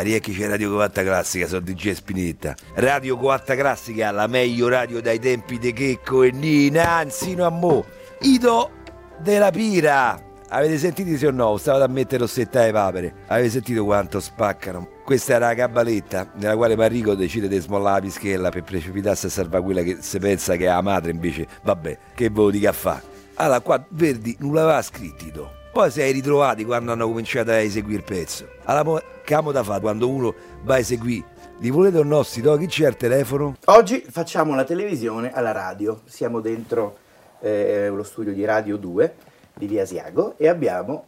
Ariecchi 0.00 0.32
c'è 0.32 0.48
Radio 0.48 0.70
Covatta 0.70 1.02
Classica, 1.02 1.46
sono 1.46 1.60
DJ 1.60 1.92
Spinetta. 1.92 2.54
Radio 2.74 3.18
Covatta 3.18 3.54
Classica, 3.54 4.10
la 4.10 4.26
meglio 4.26 4.68
radio 4.68 5.02
dai 5.02 5.18
tempi 5.18 5.58
di 5.58 5.74
Checco 5.74 6.22
e 6.22 6.30
Nina, 6.30 6.90
anzi 6.92 7.34
no 7.34 7.44
a 7.44 7.50
mo. 7.50 7.84
Ido 8.20 8.70
della 9.18 9.50
Pira. 9.50 10.18
Avete 10.48 10.78
sentito 10.78 11.16
sì 11.16 11.26
o 11.26 11.30
no? 11.30 11.56
Stavo 11.58 11.84
a 11.84 11.86
mettere 11.86 12.22
rossetta 12.22 12.62
ai 12.62 12.72
papere. 12.72 13.12
Avete 13.26 13.50
sentito 13.50 13.84
quanto 13.84 14.20
spaccano? 14.20 14.88
Questa 15.04 15.34
era 15.34 15.48
la 15.48 15.54
cabaletta 15.54 16.32
nella 16.36 16.56
quale 16.56 16.76
Marico 16.76 17.14
decide 17.14 17.46
di 17.46 17.58
smollare 17.58 17.96
la 17.96 18.06
pischella 18.06 18.48
per 18.48 18.62
precipitarsi 18.62 19.26
a 19.26 19.28
salvare 19.28 19.62
quella 19.62 19.82
che 19.82 19.98
si 20.00 20.18
pensa 20.18 20.56
che 20.56 20.64
è 20.64 20.68
la 20.68 20.80
madre, 20.80 21.10
invece, 21.10 21.46
vabbè, 21.62 21.98
che 22.14 22.30
ve 22.30 22.40
lo 22.40 22.50
dica 22.50 22.70
a 22.70 22.72
fa. 22.72 23.02
Allora, 23.34 23.60
qua 23.60 23.84
Verdi 23.90 24.34
non 24.40 24.54
l'aveva 24.54 24.80
scritto. 24.80 25.58
Poi 25.72 25.88
si 25.90 26.00
è 26.00 26.10
ritrovati 26.10 26.64
quando 26.64 26.90
hanno 26.90 27.06
cominciato 27.06 27.50
a 27.50 27.58
eseguire 27.58 27.98
il 27.98 28.04
pezzo. 28.04 28.48
Allora, 28.64 29.02
camo 29.22 29.52
da 29.52 29.62
fare 29.62 29.80
quando 29.80 30.08
uno 30.08 30.34
va 30.62 30.74
a 30.74 30.78
eseguire? 30.78 31.24
Li 31.58 31.70
volete 31.70 31.98
o 31.98 32.02
no, 32.02 32.22
sti 32.24 32.40
chi 32.40 32.66
c'è 32.66 32.86
al 32.86 32.96
telefono? 32.96 33.56
Oggi 33.66 34.04
facciamo 34.08 34.54
la 34.56 34.64
televisione 34.64 35.32
alla 35.32 35.52
radio. 35.52 36.00
Siamo 36.06 36.40
dentro 36.40 36.96
eh, 37.40 37.88
lo 37.88 38.02
studio 38.02 38.32
di 38.32 38.44
Radio 38.44 38.76
2 38.76 39.14
di 39.54 39.66
Via 39.66 39.82
Asiago 39.82 40.34
e 40.38 40.48
abbiamo 40.48 41.04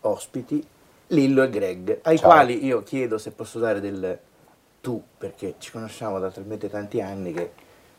ospiti 0.00 0.62
Lillo 1.08 1.42
e 1.42 1.50
Greg, 1.50 2.00
ai 2.02 2.18
Ciao. 2.18 2.28
quali 2.28 2.64
io 2.64 2.82
chiedo 2.82 3.16
se 3.16 3.30
posso 3.30 3.58
dare 3.58 3.80
del 3.80 4.18
tu, 4.80 5.02
perché 5.16 5.54
ci 5.58 5.70
conosciamo 5.70 6.18
da 6.18 6.30
talmente 6.30 6.68
tanti 6.68 7.00
anni 7.00 7.32
che 7.32 7.50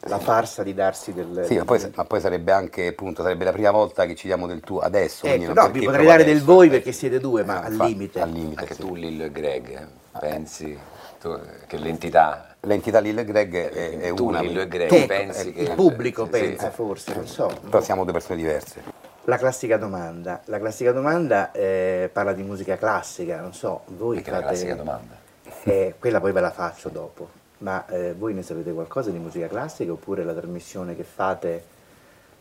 la 0.05 0.19
farsa 0.19 0.63
di 0.63 0.73
darsi 0.73 1.13
del... 1.13 1.43
Sì, 1.45 1.57
ma 1.57 1.65
poi, 1.65 1.91
ma 1.95 2.05
poi, 2.05 2.19
sarebbe 2.19 2.51
anche, 2.51 2.87
appunto, 2.87 3.21
sarebbe 3.21 3.45
la 3.45 3.51
prima 3.51 3.71
volta 3.71 4.05
che 4.05 4.15
ci 4.15 4.27
diamo 4.27 4.47
del 4.47 4.59
tu 4.59 4.77
adesso. 4.77 5.25
Ecco, 5.25 5.53
no, 5.53 5.69
vi 5.69 5.83
potrei 5.83 6.05
dare 6.05 6.23
del 6.23 6.41
voi 6.41 6.69
perché 6.69 6.91
siete 6.91 7.19
due, 7.19 7.43
ma 7.43 7.61
al 7.61 7.73
limite. 7.73 8.19
Al 8.19 8.29
limite 8.29 8.61
anche 8.61 8.73
sì. 8.73 8.81
tu, 8.81 8.95
Lillo 8.95 9.23
e 9.23 9.31
Greg, 9.31 9.69
eh, 9.69 9.87
pensi 10.19 10.77
tu, 11.19 11.39
che 11.67 11.77
l'entità... 11.77 12.55
L'entità 12.65 12.99
Lillo 12.99 13.19
e 13.19 13.25
Greg 13.25 13.55
è, 13.55 13.97
è 13.99 14.13
tu, 14.13 14.27
una. 14.27 14.41
Lillo 14.41 14.61
e 14.61 14.67
Greg, 14.67 14.89
che, 14.89 15.05
pensi 15.05 15.47
il 15.49 15.53
che... 15.53 15.61
Il 15.63 15.71
pubblico 15.71 16.23
sì, 16.25 16.29
pensa, 16.31 16.69
sì. 16.69 16.75
forse, 16.75 17.13
non 17.13 17.27
so. 17.27 17.51
Però 17.61 17.81
siamo 17.81 18.03
due 18.03 18.13
persone 18.13 18.37
diverse. 18.37 18.81
La 19.25 19.37
classica 19.37 19.77
domanda. 19.77 20.41
La 20.45 20.59
classica 20.59 20.91
domanda 20.91 21.51
eh, 21.51 22.09
parla 22.11 22.33
di 22.33 22.43
musica 22.43 22.77
classica, 22.77 23.39
non 23.39 23.53
so, 23.53 23.81
voi 23.87 24.15
Perché 24.15 24.31
fate... 24.31 24.43
la 24.43 24.49
classica 24.49 24.75
domanda? 24.75 25.15
Eh, 25.63 25.95
quella 25.99 26.19
poi 26.19 26.31
ve 26.31 26.41
la 26.41 26.51
faccio 26.51 26.89
dopo. 26.89 27.41
Ma 27.64 27.86
eh, 27.88 28.14
voi 28.14 28.33
ne 28.33 28.44
sapete 28.44 28.73
qualcosa 28.73 29.09
di 29.09 29.17
musica 29.19 29.47
classica 29.47 29.94
oppure 29.94 30.25
la 30.25 30.33
trasmissione 30.33 30.98
che 30.98 31.04
fate 31.04 31.64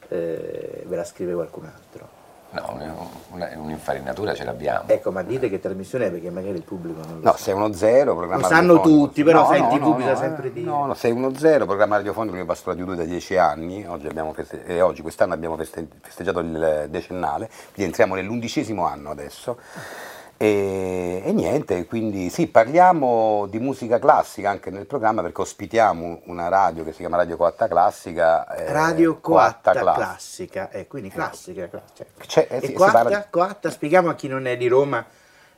eh, 0.09 0.83
ve 0.85 0.97
la 0.97 1.05
scrive 1.05 1.33
qualcun 1.33 1.65
altro? 1.65 2.21
No, 2.51 3.09
un'infarinatura 3.31 4.35
ce 4.35 4.45
l'abbiamo. 4.45 4.89
Ecco, 4.89 5.11
ma 5.11 5.23
dite 5.23 5.49
che 5.49 5.59
trasmissione 5.59 6.07
è 6.07 6.11
perché 6.11 6.29
magari 6.29 6.57
il 6.57 6.65
pubblico 6.65 7.01
non 7.01 7.21
lo 7.21 7.25
no, 7.25 7.31
sa. 7.31 7.39
sei 7.39 7.55
uno 7.55 7.73
zero, 7.73 8.15
programma 8.17 8.43
Lo 8.43 8.49
sanno 8.49 8.81
tutti, 8.83 9.23
però 9.23 9.43
no, 9.43 9.47
sai, 9.47 9.61
no, 9.61 9.69
no, 9.69 9.95
bisogna 9.95 10.13
no, 10.13 10.19
sempre 10.19 10.49
eh, 10.49 10.53
dire. 10.53 10.67
No, 10.67 10.87
no, 10.87 10.95
sei 10.95 11.13
uno 11.13 11.35
zero, 11.35 11.65
programma 11.65 11.97
radiofonico 11.97 12.37
che 12.37 12.45
va 12.45 12.55
su 12.55 12.65
Radio 12.67 12.85
2 12.85 12.97
da 12.97 13.05
dieci 13.05 13.39
anni, 13.39 13.87
oggi, 13.87 14.07
abbiamo 14.09 14.35
feste- 14.35 14.67
e 14.67 14.83
oggi 14.83 15.01
quest'anno 15.01 15.33
abbiamo 15.33 15.57
feste- 15.57 15.87
festeggiato 16.03 16.41
il 16.41 16.89
decennale, 16.91 17.47
quindi 17.73 17.85
entriamo 17.85 18.17
nell'undicesimo 18.17 18.87
anno 18.87 19.11
adesso. 19.11 19.57
E, 20.43 21.23
e, 21.25 21.33
niente, 21.33 21.87
quindi 21.87 22.29
sì, 22.29 22.49
parliamo 22.49 23.47
di 23.49 23.61
musica 23.61 24.01
classica 24.01 24.51
anche 24.51 24.71
nel 24.71 24.87
programma 24.87 25.23
perché 25.23 25.41
ospitiamo 25.41 26.23
una 26.25 26.49
radio 26.49 26.83
che 26.83 26.91
si 26.91 26.99
chiama 26.99 27.17
Radio 27.17 27.37
Coatta 27.37 27.69
Classica. 27.69 28.53
Eh, 28.53 28.73
radio 28.73 29.21
Coatta, 29.21 29.71
Coatta 29.71 29.93
Classica, 29.93 30.69
eh, 30.71 30.89
quindi 30.89 31.11
classica. 31.11 31.69
Cioè. 31.71 32.07
Cioè, 32.27 32.47
eh, 32.51 32.61
sì, 32.61 32.73
Coatta, 32.73 32.93
parla... 32.93 33.27
Coatta, 33.31 33.71
spieghiamo 33.71 34.09
a 34.09 34.17
chi 34.17 34.27
non 34.27 34.49
è 34.49 34.57
di 34.57 34.67
Roma 34.67 35.07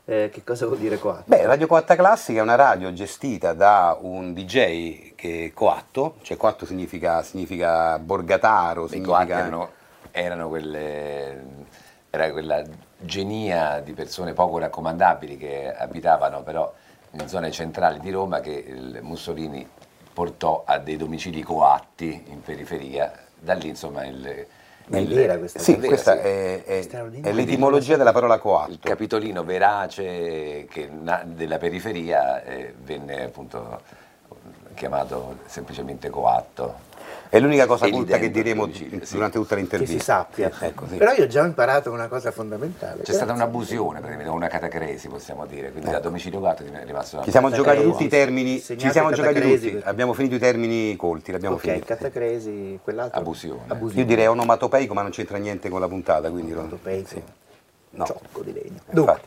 eh, 0.04 0.28
che 0.30 0.44
cosa 0.44 0.66
vuol 0.66 0.76
dire 0.76 0.98
Coatta. 0.98 1.22
Beh, 1.24 1.46
Radio 1.46 1.66
Coatta 1.66 1.96
Classica 1.96 2.40
è 2.40 2.42
una 2.42 2.56
radio 2.56 2.92
gestita 2.92 3.54
da 3.54 3.96
un 3.98 4.34
DJ 4.34 5.14
che 5.14 5.46
è 5.46 5.52
coatto, 5.54 6.16
cioè 6.20 6.36
coatto 6.36 6.66
significa, 6.66 7.22
significa 7.22 7.98
borgataro, 7.98 8.86
significa... 8.86 9.38
Erano, 9.38 9.70
erano 10.10 10.48
quelle... 10.48 11.72
Era 12.14 12.30
quella 12.30 12.62
genia 12.96 13.80
di 13.80 13.92
persone 13.92 14.34
poco 14.34 14.58
raccomandabili 14.58 15.36
che 15.36 15.74
abitavano 15.74 16.44
però 16.44 16.72
in 17.10 17.26
zone 17.26 17.50
centrali 17.50 17.98
di 17.98 18.12
Roma 18.12 18.38
che 18.38 18.72
Mussolini 19.00 19.68
portò 20.12 20.62
a 20.64 20.78
dei 20.78 20.96
domicili 20.96 21.42
coatti 21.42 22.26
in 22.28 22.40
periferia. 22.40 23.12
Da 23.36 23.54
lì 23.54 23.66
insomma 23.66 24.04
il... 24.06 24.46
Ma 24.86 24.98
è 24.98 25.04
vera 25.06 25.38
questa 25.38 25.58
Sì, 25.58 25.74
vera, 25.74 25.88
questa 25.88 26.12
sì. 26.12 26.18
È, 26.20 26.62
è, 26.62 26.86
è, 27.20 27.32
l'etimologia 27.32 27.96
della 27.96 28.12
parola 28.12 28.38
coatto. 28.38 28.70
Il 28.70 28.78
capitolino 28.78 29.42
verace 29.42 30.66
che, 30.70 30.88
della 31.24 31.58
periferia 31.58 32.44
eh, 32.44 32.74
venne 32.78 33.24
appunto 33.24 33.80
chiamato 34.74 35.38
semplicemente 35.46 36.10
coatto. 36.10 36.83
È 37.34 37.40
l'unica 37.40 37.66
cosa 37.66 37.88
culta 37.88 38.16
che 38.16 38.30
diremo 38.30 38.72
sì. 38.72 38.88
durante 39.10 39.38
tutta 39.38 39.56
l'intervista. 39.56 39.92
Che 39.92 39.98
si 39.98 40.04
sappia. 40.04 40.52
Ecco, 40.68 40.86
sì. 40.86 40.94
Però 40.98 41.12
io 41.14 41.24
ho 41.24 41.26
già 41.26 41.44
imparato 41.44 41.90
una 41.90 42.06
cosa 42.06 42.30
fondamentale. 42.30 43.02
C'è 43.02 43.12
stata 43.12 43.32
un'abusione, 43.32 43.98
una 44.28 44.46
catacresi 44.46 45.08
possiamo 45.08 45.44
dire, 45.44 45.72
quindi 45.72 45.88
ecco. 45.88 45.96
da 45.96 45.98
domicilio 45.98 46.38
gatto 46.38 46.62
è 46.62 46.84
rimasto 46.84 47.22
Ci 47.24 47.32
siamo 47.32 47.50
giocati 47.50 47.82
tutti 47.82 48.04
i 48.04 48.08
termini, 48.08 48.60
ci 48.60 48.88
siamo 48.88 49.10
giocati 49.10 49.40
tutti, 49.40 49.70
perché... 49.70 49.88
abbiamo 49.88 50.12
finito 50.12 50.36
i 50.36 50.38
termini 50.38 50.94
colti, 50.94 51.32
l'abbiamo 51.32 51.56
okay, 51.56 51.70
finito. 51.72 51.86
catacresi, 51.86 52.78
quell'altro. 52.80 53.18
Abusione. 53.18 53.62
Abusione. 53.66 54.00
Io 54.02 54.06
direi 54.06 54.26
onomatopeico 54.28 54.94
ma 54.94 55.02
non 55.02 55.10
c'entra 55.10 55.36
niente 55.36 55.68
con 55.68 55.80
la 55.80 55.88
puntata, 55.88 56.30
quindi... 56.30 56.52
Onomatopeico, 56.52 57.08
sì. 57.08 57.22
no. 57.90 58.04
ciocco 58.04 58.42
di 58.42 58.52
legno. 58.52 58.78
Dunque, 58.90 59.20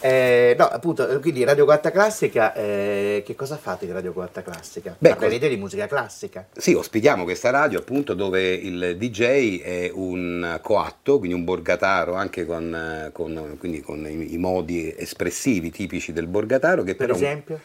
eh, 0.00 0.54
no, 0.58 0.66
appunto, 0.66 1.20
quindi 1.20 1.44
Radio 1.44 1.64
Quarta 1.64 1.90
Classica, 1.90 2.54
eh, 2.54 3.22
che 3.24 3.34
cosa 3.34 3.56
fate 3.56 3.86
di 3.86 3.92
Radio 3.92 4.12
Quarta 4.12 4.42
Classica? 4.42 4.96
Beh, 4.98 5.10
Parlerete 5.10 5.48
di 5.48 5.56
musica 5.56 5.86
classica? 5.86 6.46
Sì, 6.56 6.72
ospitiamo 6.72 7.24
questa 7.24 7.50
radio 7.50 7.78
appunto 7.80 8.14
dove 8.14 8.52
il 8.52 8.96
DJ 8.96 9.60
è 9.60 9.90
un 9.92 10.58
coatto, 10.62 11.18
quindi 11.18 11.36
un 11.36 11.44
borgataro 11.44 12.14
anche 12.14 12.46
con, 12.46 13.10
con, 13.12 13.58
con 13.58 14.06
i, 14.06 14.32
i, 14.32 14.38
modi 14.38 14.94
espressivi 14.96 15.70
tipici 15.70 16.12
del 16.12 16.26
borgataro. 16.26 16.82
Che 16.82 16.94
per 16.94 17.06
però, 17.06 17.18
esempio? 17.18 17.60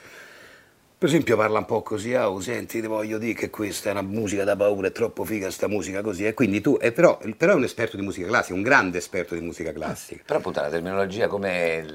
Per 1.05 1.13
esempio 1.13 1.37
parla 1.37 1.59
un 1.59 1.65
po' 1.65 1.83
così, 1.83 2.15
ah, 2.15 2.31
oh, 2.31 2.39
senti, 2.39 2.81
ti 2.81 2.87
voglio 2.87 3.19
dire 3.19 3.35
che 3.35 3.51
questa 3.51 3.89
è 3.89 3.91
una 3.91 4.01
musica 4.01 4.43
da 4.43 4.55
paura, 4.55 4.87
è 4.87 4.91
troppo 4.91 5.23
figa 5.23 5.51
sta 5.51 5.67
musica 5.67 6.01
così, 6.01 6.25
e 6.25 6.33
quindi 6.33 6.61
tu, 6.61 6.79
eh, 6.81 6.91
però, 6.91 7.19
però, 7.37 7.51
è 7.51 7.55
un 7.55 7.63
esperto 7.63 7.95
di 7.95 8.01
musica 8.01 8.25
classica, 8.25 8.55
un 8.55 8.63
grande 8.63 8.97
esperto 8.97 9.35
di 9.35 9.41
musica 9.41 9.71
classica. 9.71 10.23
Però 10.25 10.39
appunto 10.39 10.61
la 10.61 10.69
terminologia 10.69 11.27
come 11.27 11.85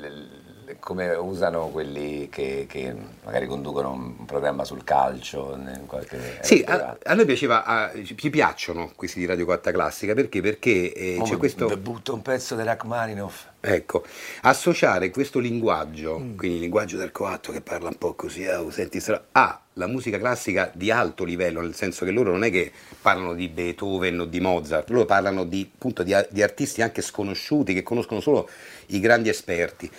come 0.80 1.10
usano 1.14 1.68
quelli 1.68 2.28
che, 2.28 2.66
che, 2.68 2.94
magari 3.24 3.46
conducono 3.46 3.92
un 3.92 4.24
programma 4.24 4.64
sul 4.64 4.82
calcio 4.82 5.56
in 5.56 5.84
qualche 5.86 6.38
sì 6.40 6.64
a, 6.66 6.96
a, 7.02 7.14
noi 7.14 7.26
piaceva 7.26 7.64
a, 7.64 7.92
ci 8.02 8.30
piacciono 8.30 8.90
questi 8.96 9.20
di 9.20 9.26
Radio 9.26 9.44
4 9.44 9.70
Classica 9.70 10.14
perché? 10.14 10.40
Perché 10.40 10.92
eh, 10.92 11.20
c'è 11.22 11.36
questo 11.36 11.76
butto 11.76 12.14
un 12.14 12.22
pezzo 12.22 12.56
di 12.56 12.64
Rachmaninoff 12.64 13.46
ecco 13.60 14.04
associare 14.42 15.10
questo 15.10 15.38
linguaggio 15.38 16.18
mm. 16.18 16.36
quindi 16.36 16.56
il 16.56 16.62
linguaggio 16.62 16.96
del 16.96 17.12
coatto 17.12 17.52
che 17.52 17.60
parla 17.60 17.88
un 17.88 17.98
po' 17.98 18.14
così 18.14 18.46
oh, 18.46 18.70
senti, 18.70 19.02
a 19.32 19.60
la 19.74 19.86
musica 19.86 20.18
classica 20.18 20.70
di 20.74 20.90
alto 20.90 21.24
livello 21.24 21.60
nel 21.60 21.74
senso 21.74 22.04
che 22.04 22.10
loro 22.10 22.32
non 22.32 22.44
è 22.44 22.50
che 22.50 22.72
parlano 23.00 23.34
di 23.34 23.48
Beethoven 23.48 24.20
o 24.20 24.24
di 24.24 24.40
Mozart 24.40 24.88
loro 24.90 25.04
parlano 25.04 25.44
di, 25.44 25.70
appunto, 25.72 26.02
di, 26.02 26.14
di 26.30 26.42
artisti 26.42 26.82
anche 26.82 27.02
sconosciuti 27.02 27.74
che 27.74 27.82
conoscono 27.82 28.20
solo 28.20 28.48
i 28.86 29.00
grandi 29.00 29.28
esperti 29.28 29.90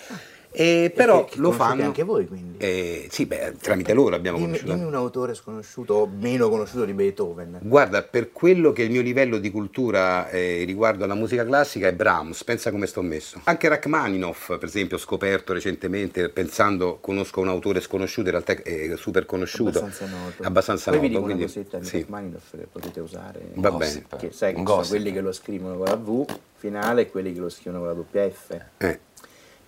E 0.54 0.92
però 0.94 1.26
lo 1.36 1.50
fanno 1.50 1.82
anche 1.84 2.02
voi, 2.02 2.26
quindi. 2.26 2.58
Eh, 2.58 3.08
sì, 3.10 3.24
beh, 3.26 3.54
tramite 3.60 3.94
loro 3.94 4.14
abbiamo 4.14 4.36
Dimmi, 4.36 4.50
conosciuto. 4.50 4.74
dimmi 4.74 4.86
un 4.86 4.94
autore 4.94 5.34
sconosciuto 5.34 5.94
o 5.94 6.06
meno 6.06 6.48
conosciuto 6.50 6.84
di 6.84 6.92
Beethoven. 6.92 7.58
Guarda, 7.62 8.02
per 8.02 8.32
quello 8.32 8.70
che 8.72 8.82
è 8.82 8.84
il 8.84 8.90
mio 8.90 9.00
livello 9.00 9.38
di 9.38 9.50
cultura 9.50 10.28
eh, 10.28 10.64
riguardo 10.66 11.04
alla 11.04 11.14
musica 11.14 11.44
classica 11.46 11.88
è 11.88 11.94
Brahms, 11.94 12.44
pensa 12.44 12.70
come 12.70 12.86
sto 12.86 13.00
messo. 13.02 13.40
Anche 13.44 13.68
Rachmaninoff, 13.68 14.48
per 14.58 14.64
esempio, 14.68 14.96
ho 14.96 15.00
scoperto 15.00 15.52
recentemente, 15.54 16.28
pensando 16.28 16.98
conosco 17.00 17.40
un 17.40 17.48
autore 17.48 17.80
sconosciuto, 17.80 18.28
in 18.28 18.32
realtà 18.42 18.52
è 18.62 18.92
super 18.96 19.24
conosciuto. 19.24 19.78
abbastanza 19.78 20.06
noto. 20.06 20.42
Abbastanza 20.42 20.90
Poi 20.90 21.00
vi 21.00 21.06
noto, 21.08 21.18
una 21.18 21.26
quindi- 21.34 21.42
cosetta 21.44 21.78
di 21.78 21.86
sì. 21.86 21.98
Rachmaninoff 22.00 22.50
che 22.56 22.66
potete 22.70 23.00
usare. 23.00 23.40
Va 23.54 23.70
Un 23.70 23.78
bene. 23.78 23.92
gossip. 23.92 24.16
Che 24.18 24.30
sai 24.32 24.50
che 24.52 24.58
sono 24.62 24.76
gossip. 24.76 24.90
quelli 24.96 25.12
che 25.12 25.20
lo 25.22 25.32
scrivono 25.32 25.76
con 25.76 25.84
la 25.86 25.96
V 25.96 26.24
finale 26.56 27.02
e 27.02 27.10
quelli 27.10 27.32
che 27.32 27.40
lo 27.40 27.48
scrivono 27.48 27.78
con 27.78 27.88
la 27.88 27.94
doppia 27.94 28.28
F. 28.30 28.56
Eh, 28.78 29.00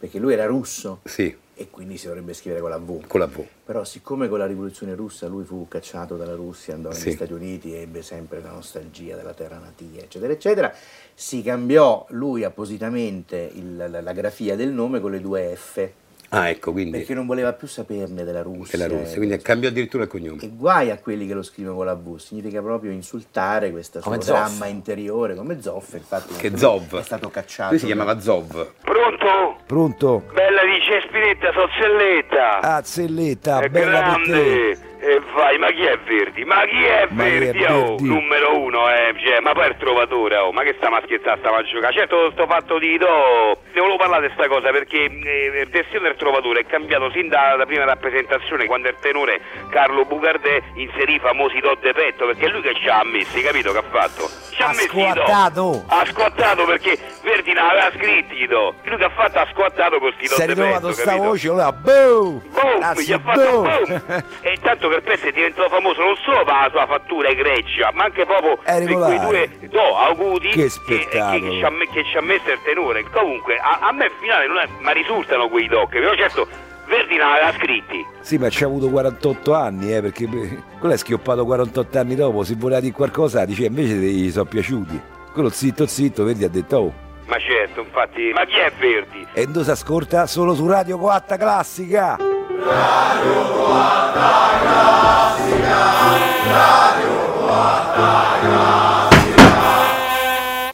Perché 0.04 0.18
lui 0.18 0.34
era 0.34 0.44
russo 0.44 1.00
sì, 1.04 1.34
e 1.54 1.68
quindi 1.70 1.96
si 1.96 2.08
dovrebbe 2.08 2.34
scrivere 2.34 2.60
con 2.60 2.68
la 2.68 2.76
V. 2.76 3.06
con 3.06 3.20
la 3.20 3.26
V. 3.26 3.42
Però 3.64 3.84
siccome 3.84 4.28
con 4.28 4.38
la 4.38 4.44
rivoluzione 4.44 4.94
russa 4.94 5.28
lui 5.28 5.44
fu 5.44 5.66
cacciato 5.66 6.18
dalla 6.18 6.34
Russia, 6.34 6.74
andò 6.74 6.90
negli 6.90 6.98
Sì. 6.98 7.12
Stati 7.12 7.32
Uniti 7.32 7.72
e 7.74 7.78
ebbe 7.78 8.02
sempre 8.02 8.42
la 8.42 8.50
nostalgia 8.50 9.16
della 9.16 9.32
terra 9.32 9.56
natia, 9.56 10.02
eccetera, 10.02 10.30
eccetera, 10.30 10.74
si 11.14 11.40
cambiò 11.42 12.04
lui 12.10 12.44
appositamente 12.44 13.50
il- 13.54 13.76
la, 13.76 14.02
la 14.02 14.12
grafia 14.12 14.56
del 14.56 14.72
nome 14.72 15.00
con 15.00 15.10
le 15.10 15.22
due 15.22 15.54
F, 15.56 15.88
Ah, 16.34 16.48
ecco, 16.48 16.72
quindi 16.72 16.98
perché 16.98 17.14
non 17.14 17.26
voleva 17.26 17.52
più 17.52 17.68
saperne 17.68 18.24
della 18.24 18.42
Russia. 18.42 18.76
è 18.76 18.80
la 18.80 18.88
Russia, 18.88 19.14
eh, 19.14 19.16
quindi 19.18 19.38
cambiò 19.38 19.68
addirittura 19.68 20.02
il 20.02 20.08
cognome. 20.08 20.42
E 20.42 20.50
guai 20.52 20.90
a 20.90 20.98
quelli 20.98 21.26
che 21.26 21.34
lo 21.34 21.42
scrivono 21.42 21.76
con 21.76 21.86
la 21.86 21.94
V, 21.94 22.16
significa 22.16 22.60
proprio 22.60 22.90
insultare 22.90 23.70
questo 23.70 24.00
suo 24.00 24.10
Come 24.10 24.22
Zoff. 24.22 24.34
dramma 24.36 24.66
interiore, 24.66 25.34
come 25.34 25.60
Zoff, 25.62 25.94
infatti 25.94 26.34
Che 26.34 26.56
Zov. 26.56 26.98
è 26.98 27.02
stato 27.02 27.30
cacciato. 27.30 27.70
Lui 27.70 27.78
si 27.78 27.86
chiamava 27.86 28.18
Zov. 28.20 28.72
Pronto? 28.82 29.56
Pronto? 29.66 30.22
Bella 30.32 30.62
dice 30.64 31.02
Spinetta, 31.06 31.52
Sozzelletta. 31.52 32.58
Ah, 32.60 32.82
Zelletta, 32.82 33.60
è 33.60 33.68
bella 33.68 34.02
per 34.14 34.22
te. 34.24 34.30
grande. 34.30 34.92
E 35.04 35.20
vai, 35.34 35.58
ma 35.58 35.68
chi 35.70 35.82
è 35.84 35.98
Verdi? 35.98 36.44
Ma 36.44 36.64
chi 36.64 36.82
è 36.82 37.06
Ma 37.10 37.24
chi 37.24 37.30
è 37.30 37.38
Verdi? 37.38 37.64
Oh, 37.64 37.88
Verdi? 37.96 38.04
numero 38.08 38.58
uno, 38.58 38.88
eh, 38.88 39.14
cioè, 39.22 39.40
ma 39.40 39.52
poi 39.52 39.64
è 39.64 39.68
il 39.68 39.76
trovatore, 39.78 40.36
oh, 40.38 40.50
ma 40.52 40.62
che 40.62 40.74
sta 40.78 40.88
a 40.88 41.02
scherzare, 41.04 41.38
sta 41.40 41.54
a 41.54 41.62
giocare? 41.62 41.92
Certo, 41.92 42.30
sto 42.32 42.46
fatto 42.46 42.78
di 42.78 42.96
do. 42.96 43.58
Ne 43.74 43.80
volevo 43.80 43.96
parlare 43.98 44.28
di 44.28 44.32
sta 44.34 44.46
cosa 44.46 44.70
perché 44.70 45.04
eh, 45.04 45.60
il 45.62 45.68
destino 45.68 46.02
del 46.02 46.14
trovatore 46.14 46.60
è 46.60 46.64
cambiato 46.66 47.10
sin 47.10 47.28
dalla 47.28 47.66
prima 47.66 47.84
rappresentazione, 47.84 48.66
quando 48.66 48.86
il 48.88 48.94
tenore 49.00 49.40
Carlo 49.68 50.04
Bucardè 50.04 50.62
inserì 50.76 51.14
i 51.14 51.18
famosi 51.18 51.58
do 51.58 51.76
de 51.80 51.92
petto, 51.92 52.26
perché 52.26 52.46
è 52.46 52.48
lui 52.50 52.62
che 52.62 52.74
ci 52.76 52.88
ha 52.88 53.02
messi, 53.04 53.40
capito 53.42 53.72
che 53.72 53.78
ha 53.78 53.84
fatto? 53.90 54.30
Ci 54.54 54.62
ha, 54.62 54.72
squattato. 54.72 55.84
Ha 55.88 56.04
squattato 56.06 56.64
perché 56.66 56.96
Verdi 57.24 57.52
non 57.52 57.64
aveva 57.68 57.90
scritti 57.90 58.46
do. 58.46 58.74
Lui 58.84 58.96
che 58.96 59.04
ha 59.04 59.10
fatto 59.10 59.38
ha 59.40 59.46
squattato 59.50 59.98
con 59.98 60.12
sti 60.12 60.26
do 60.28 60.34
Si 60.34 60.42
è 60.42 60.46
de 60.46 60.52
ritrovato 60.54 60.80
petto, 60.86 60.92
sta 60.92 61.04
capito? 61.10 61.24
voce, 61.24 61.48
allora, 61.48 61.72
boom! 61.72 62.42
Boom, 62.52 62.82
Ah, 62.82 62.94
gli 62.94 63.12
ha 63.12 63.18
fatto 63.18 63.40
boom! 63.40 63.62
boom. 64.06 64.24
e 64.42 64.56
tanto 64.62 64.88
che 64.88 64.94
il 64.94 65.02
pezzo 65.02 65.26
è 65.26 65.32
diventato 65.32 65.68
famoso 65.68 66.00
non 66.00 66.16
solo 66.24 66.44
per 66.44 66.54
la 66.54 66.68
sua 66.70 66.86
fattura 66.86 67.28
egregia, 67.28 67.90
ma 67.92 68.04
anche 68.04 68.24
proprio 68.24 68.56
per 68.58 68.84
quei 68.86 69.18
due 69.18 69.50
do 69.68 69.96
acuti 69.98 70.48
Che 70.50 70.62
che, 70.62 70.68
spettacolo. 70.68 71.40
che 71.50 71.56
ci 71.56 71.62
ha, 71.64 71.70
che 71.92 72.04
ci 72.04 72.16
ha 72.16 72.20
messo 72.20 72.50
il 72.52 72.60
tenore. 72.62 73.02
Comunque, 73.10 73.58
a, 73.64 73.88
a 73.88 73.92
me 73.92 74.04
in 74.04 74.12
finale 74.20 74.46
non 74.46 74.58
è, 74.58 74.68
ma 74.80 74.92
risultano 74.92 75.48
quei 75.48 75.66
do, 75.68 75.86
che 75.86 76.00
però 76.00 76.14
certo 76.14 76.46
Verdi 76.86 77.16
non 77.16 77.30
aveva 77.30 77.52
scritti. 77.52 78.04
Sì, 78.20 78.36
ma 78.36 78.50
ci 78.50 78.62
ha 78.62 78.66
avuto 78.66 78.90
48 78.90 79.54
anni, 79.54 79.94
eh, 79.94 80.02
perché 80.02 80.26
beh, 80.26 80.62
quello 80.78 80.94
è 80.94 80.98
schioppato 80.98 81.44
48 81.44 81.98
anni 81.98 82.14
dopo, 82.14 82.44
se 82.44 82.54
voleva 82.56 82.80
dire 82.80 82.92
qualcosa, 82.92 83.44
dice 83.46 83.64
invece 83.64 83.94
gli 83.94 84.30
sono 84.30 84.44
piaciuti. 84.44 85.00
Quello 85.32 85.48
zitto 85.48 85.86
zitto, 85.86 86.24
vedi, 86.24 86.44
ha 86.44 86.48
detto, 86.48 86.76
oh, 86.76 86.92
Ma 87.26 87.38
certo, 87.38 87.80
infatti, 87.80 88.30
ma 88.34 88.44
chi 88.44 88.58
è 88.58 88.70
Verdi? 88.78 89.26
e 89.32 89.46
non 89.46 89.64
si 89.64 89.70
ascolta 89.70 90.26
solo 90.26 90.54
su 90.54 90.66
Radio 90.66 90.98
4 90.98 91.36
Classica. 91.36 92.18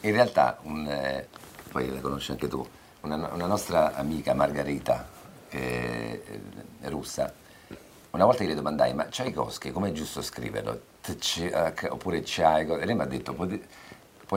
In 0.03 0.11
realtà, 0.13 0.57
un, 0.63 0.85
eh, 0.87 1.27
poi 1.71 1.89
la 1.89 1.99
conosci 2.01 2.31
anche 2.31 2.47
tu, 2.47 2.65
una, 3.01 3.29
una 3.33 3.45
nostra 3.45 3.93
amica 3.95 4.33
Margherita, 4.33 5.07
eh, 5.49 6.21
eh, 6.81 6.89
russa, 6.89 7.33
una 8.11 8.25
volta 8.25 8.43
gli 8.43 8.53
domandai, 8.53 8.93
ma 8.93 9.05
Tchaikovsky 9.05 9.71
com'è 9.71 9.91
giusto 9.91 10.21
scriverlo? 10.21 10.81
Oppure 11.89 12.21
Tchaikovsky? 12.21 12.83
E 12.83 12.85
lei 12.85 12.95
mi 12.95 13.01
ha 13.01 13.05
detto, 13.05 13.33
"Puoi- 13.33 13.61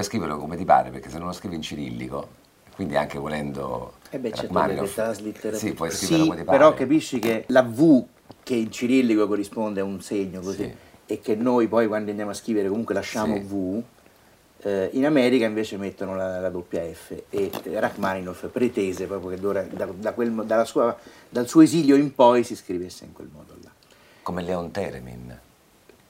scriverlo 0.03 0.39
come 0.39 0.57
ti 0.57 0.65
pare, 0.65 0.91
perché 0.91 1.11
se 1.11 1.19
non 1.19 1.27
lo 1.29 1.33
scrivi 1.33 1.57
in 1.57 1.63
cirillico, 1.63 2.29
quindi 2.75 2.97
anche 2.97 3.19
volendo... 3.19 3.95
Eh 4.11 4.19
beh, 4.19 4.33
certo, 4.33 4.53
perché. 4.75 5.57
Sì, 5.59 5.73
puoi 5.73 5.91
scriverlo 5.91 6.23
Sì, 6.25 6.29
come 6.29 6.41
ti 6.41 6.45
pare. 6.45 6.59
però 6.59 6.75
capisci 6.75 7.19
che 7.19 7.45
la 7.49 7.63
V 7.63 8.05
che 8.43 8.55
in 8.55 8.71
cirillico 8.71 9.27
corrisponde 9.27 9.81
a 9.81 9.85
un 9.85 10.01
segno 10.01 10.41
così 10.41 10.65
Sì. 10.65 10.75
e 11.07 11.21
che 11.21 11.35
noi 11.35 11.67
poi 11.69 11.87
quando 11.87 12.11
andiamo 12.11 12.31
a 12.31 12.35
scrivere 12.35 12.69
comunque 12.69 12.95
lasciamo 12.95 13.35
Sì. 13.37 13.41
V, 13.41 13.83
eh, 14.63 14.89
in 14.93 15.05
America 15.05 15.45
invece 15.45 15.77
mettono 15.77 16.15
la, 16.17 16.41
la 16.41 16.49
doppia 16.49 16.83
F 16.83 17.11
e 17.31 17.51
eh, 17.65 17.81
Rachmaninoff 17.81 18.47
pretese 18.47 19.07
proprio 19.07 19.31
che 19.31 19.41
da- 19.75 19.87
da 19.87 20.13
quel 20.13 20.31
sua- 20.65 20.97
dal 21.29 21.47
suo 21.49 21.61
esilio 21.63 21.97
in 21.97 22.15
poi 22.15 22.45
si 22.45 22.57
scrivesse 22.57 23.05
in 23.05 23.13
quel 23.13 23.29
modo 23.33 23.55
là. 23.63 23.71
Come 24.23 24.43
Leon 24.43 24.71
Teremin, 24.71 25.39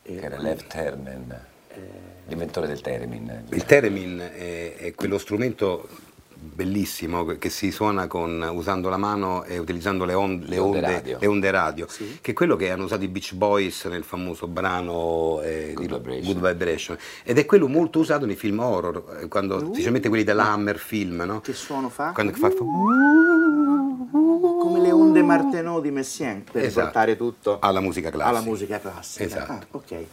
E 0.02 0.16
che 0.16 0.24
era 0.24 0.38
Lev 0.38 0.66
Termen, 0.66 1.40
l'inventore 2.28 2.66
del 2.66 2.80
Teremin. 2.80 3.44
Il 3.50 3.64
theremin 3.64 4.18
è, 4.20 4.76
è 4.76 4.94
quello 4.94 5.18
strumento 5.18 5.88
bellissimo 6.44 7.24
che 7.24 7.48
si 7.48 7.70
suona 7.70 8.06
con, 8.06 8.40
usando 8.52 8.88
la 8.88 8.96
mano 8.96 9.44
e 9.44 9.58
utilizzando 9.58 10.04
le, 10.04 10.14
on- 10.14 10.40
le 10.40 10.48
Le 10.48 10.58
onde 10.58 10.76
onde, 10.78 10.92
radio. 10.92 11.18
le 11.20 11.26
onde 11.26 11.50
radio, 11.50 11.86
Sì. 11.88 12.18
che 12.20 12.30
è 12.30 12.34
quello 12.34 12.56
che 12.56 12.70
hanno 12.70 12.84
usato 12.84 13.02
i 13.04 13.08
Beach 13.08 13.34
Boys 13.34 13.84
nel 13.86 14.04
famoso 14.04 14.46
brano 14.46 15.40
eh, 15.42 15.72
Good 15.74 15.86
di- 15.86 15.92
Vibration. 15.94 16.32
Good 16.32 16.46
Vibration. 16.52 16.98
ed 17.24 17.38
è 17.38 17.44
quello 17.46 17.66
molto 17.68 17.98
usato 17.98 18.26
nei 18.26 18.36
film 18.36 18.58
horror, 18.60 19.18
eh, 19.22 19.28
quando, 19.28 19.58
specialmente 19.58 20.08
quelli 20.08 20.24
della 20.24 20.50
Hammer 20.50 20.78
film, 20.78 21.22
no? 21.26 21.36
Uh. 21.36 21.40
Che 21.40 21.52
suono 21.52 21.88
fa? 21.88 22.10
Quando 22.12 22.32
fa, 22.32 22.50
fa- 22.50 22.56
Come 24.60 24.80
le 24.80 24.90
onde 24.92 25.22
Martenot 25.22 25.82
di 25.82 25.90
Messiaen 25.90 26.44
per 26.44 26.64
Esatto. 26.64 26.84
portare 26.86 27.16
tutto 27.16 27.58
alla 27.60 27.80
musica 27.80 28.10
classica. 28.10 28.36
alla 28.38 28.46
musica 28.46 28.78
classica. 28.80 29.24
Esatto. 29.24 29.52
Ah, 29.52 29.60
ok. 29.70 29.88
Però 29.88 30.06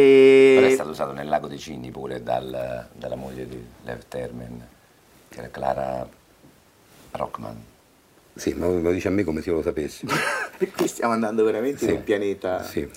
E... 0.00 0.66
è 0.68 0.72
stato 0.72 0.90
usato 0.90 1.12
nel 1.12 1.28
lago 1.28 1.46
dei 1.46 1.58
Cigni 1.58 1.90
pure 1.90 2.22
dal- 2.22 2.88
dalla 2.92 3.14
moglie 3.16 3.46
di 3.46 3.62
Lev 3.84 4.02
Termen, 4.08 4.66
che 5.34 5.40
era 5.40 5.48
Clara 5.50 6.08
Rockman. 7.12 7.62
Sì, 8.36 8.52
ma 8.54 8.66
lo 8.66 8.90
dice 8.90 9.08
a 9.08 9.10
me 9.10 9.22
come 9.24 9.42
se 9.42 9.50
io 9.50 9.56
lo 9.56 9.62
sapessi. 9.62 10.06
Qui 10.76 10.88
stiamo 10.88 11.12
andando 11.12 11.44
veramente 11.44 11.86
Sì. 11.86 11.92
un 11.92 12.02
pianeta 12.04 12.62
Sì. 12.64 12.88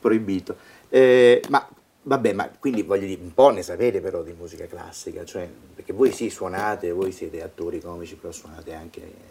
proibito. 0.00 0.56
Eh, 0.88 1.42
ma 1.48 1.66
vabbè, 2.02 2.32
ma 2.32 2.50
quindi 2.58 2.82
voglio 2.82 3.06
dire, 3.06 3.22
un 3.22 3.32
po' 3.32 3.50
ne 3.50 3.62
sapete 3.62 4.00
però 4.00 4.22
di 4.22 4.34
musica 4.36 4.66
classica, 4.66 5.24
cioè, 5.24 5.48
perché 5.74 5.92
voi 5.92 6.12
sì 6.12 6.28
suonate, 6.28 6.90
voi 6.92 7.12
siete 7.12 7.42
attori 7.42 7.80
comici, 7.80 8.14
però 8.16 8.32
suonate 8.32 8.74
anche 8.74 9.30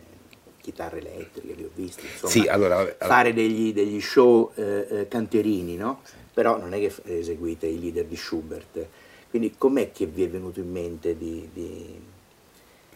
chitarre 0.61 0.99
elettriche, 0.99 1.53
li 1.53 1.63
ho 1.63 1.69
visti, 1.73 2.05
insomma, 2.05 2.31
Sì, 2.31 2.47
allora, 2.47 2.77
allora- 2.77 2.95
fare 2.99 3.33
degli, 3.33 3.73
degli 3.73 3.99
show 3.99 4.51
eh, 4.55 4.87
eh, 4.89 5.07
cantierini, 5.07 5.75
no? 5.75 6.01
Però 6.33 6.57
non 6.57 6.73
è 6.73 6.79
che 6.79 6.93
eseguite 7.05 7.65
i 7.67 7.79
leader 7.79 8.05
di 8.05 8.15
Schubert. 8.15 8.85
Quindi 9.29 9.53
com'è 9.57 9.91
che 9.91 10.05
vi 10.05 10.23
è 10.23 10.29
venuto 10.29 10.59
in 10.59 10.71
mente 10.71 11.17
di, 11.17 11.49
di 11.53 11.99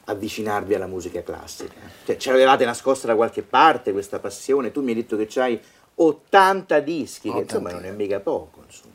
avvicinarvi 0.05 0.74
alla 0.75 0.88
musica 0.88 1.21
classica? 1.24 1.74
Cioè, 2.05 2.17
ce 2.17 2.31
l'avevate 2.31 2.65
nascosta 2.65 3.07
da 3.07 3.15
qualche 3.15 3.41
parte 3.43 3.91
questa 3.91 4.19
passione? 4.19 4.71
Tu 4.71 4.81
mi 4.81 4.89
hai 4.89 4.95
detto 4.95 5.17
che 5.17 5.25
c'hai 5.27 5.59
80 5.95 6.79
dischi, 6.79 7.31
che 7.31 7.39
insomma 7.39 7.69
80. 7.69 7.85
non 7.85 7.93
è 7.93 7.95
mica 7.95 8.19
poco, 8.19 8.63
insomma. 8.65 8.93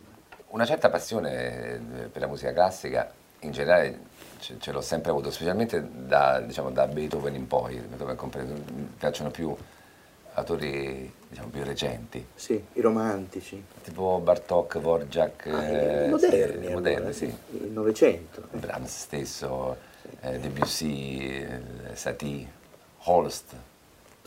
Una 0.49 0.65
certa 0.67 0.91
passione 0.91 1.75
eh, 1.75 1.79
per 2.07 2.21
la 2.23 2.27
musica 2.27 2.53
classica 2.53 3.11
in 3.41 3.53
generale 3.53 3.99
ce, 4.41 4.73
l'ho 4.73 4.81
sempre 4.81 5.11
avuto, 5.11 5.31
specialmente 5.31 5.87
da, 5.93 6.41
diciamo, 6.41 6.71
da 6.71 6.87
Beethoven 6.87 7.35
in 7.35 7.47
poi, 7.47 7.77
Beethoven 7.77 8.17
compreso, 8.17 8.53
mi 8.53 8.89
piacciono 8.99 9.31
più 9.31 9.55
autori 10.35 11.13
diciamo, 11.29 11.49
più 11.49 11.63
recenti, 11.65 12.25
Sì, 12.35 12.63
i 12.75 12.81
romantici. 12.81 13.63
tipo 13.83 14.21
Bartok, 14.23 14.79
Dvorak, 14.79 15.47
Ah, 15.47 15.65
eh, 15.65 16.09
moderni, 16.09 16.57
allora, 16.67 16.73
moderni, 16.75 17.13
sì, 17.13 17.27
sì. 17.27 17.57
il 17.65 17.71
Novecento. 17.71 18.43
Brahms 18.51 18.99
stesso, 18.99 19.77
eh, 20.21 20.39
Debussy, 20.39 21.19
eh, 21.29 21.61
Satie, 21.95 22.47
Holst. 23.05 23.53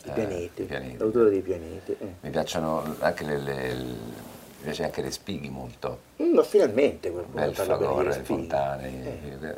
I 0.04 0.08
eh, 0.08 0.12
pianeti, 0.12 0.62
i 0.62 0.64
pianeti. 0.66 0.96
l'autore 0.98 1.30
dei 1.30 1.40
pianeti. 1.40 1.92
eh. 1.98 2.14
Mi 2.20 2.30
piacciono 2.30 2.96
anche 3.00 3.24
le, 3.24 3.38
le- 3.38 3.74
le- 3.74 3.84
mi 3.84 4.62
piace 4.70 4.84
anche 4.84 5.02
le 5.02 5.10
spighi 5.10 5.48
molto, 5.50 5.98
Mm, 6.22 6.34
Ma 6.34 6.42
finalmente 6.42 7.10
qualcuno 7.10 7.46
di 7.46 8.02
Respighi. 8.02 8.24
Fontane, 8.24 8.86
Eh, 8.86 9.56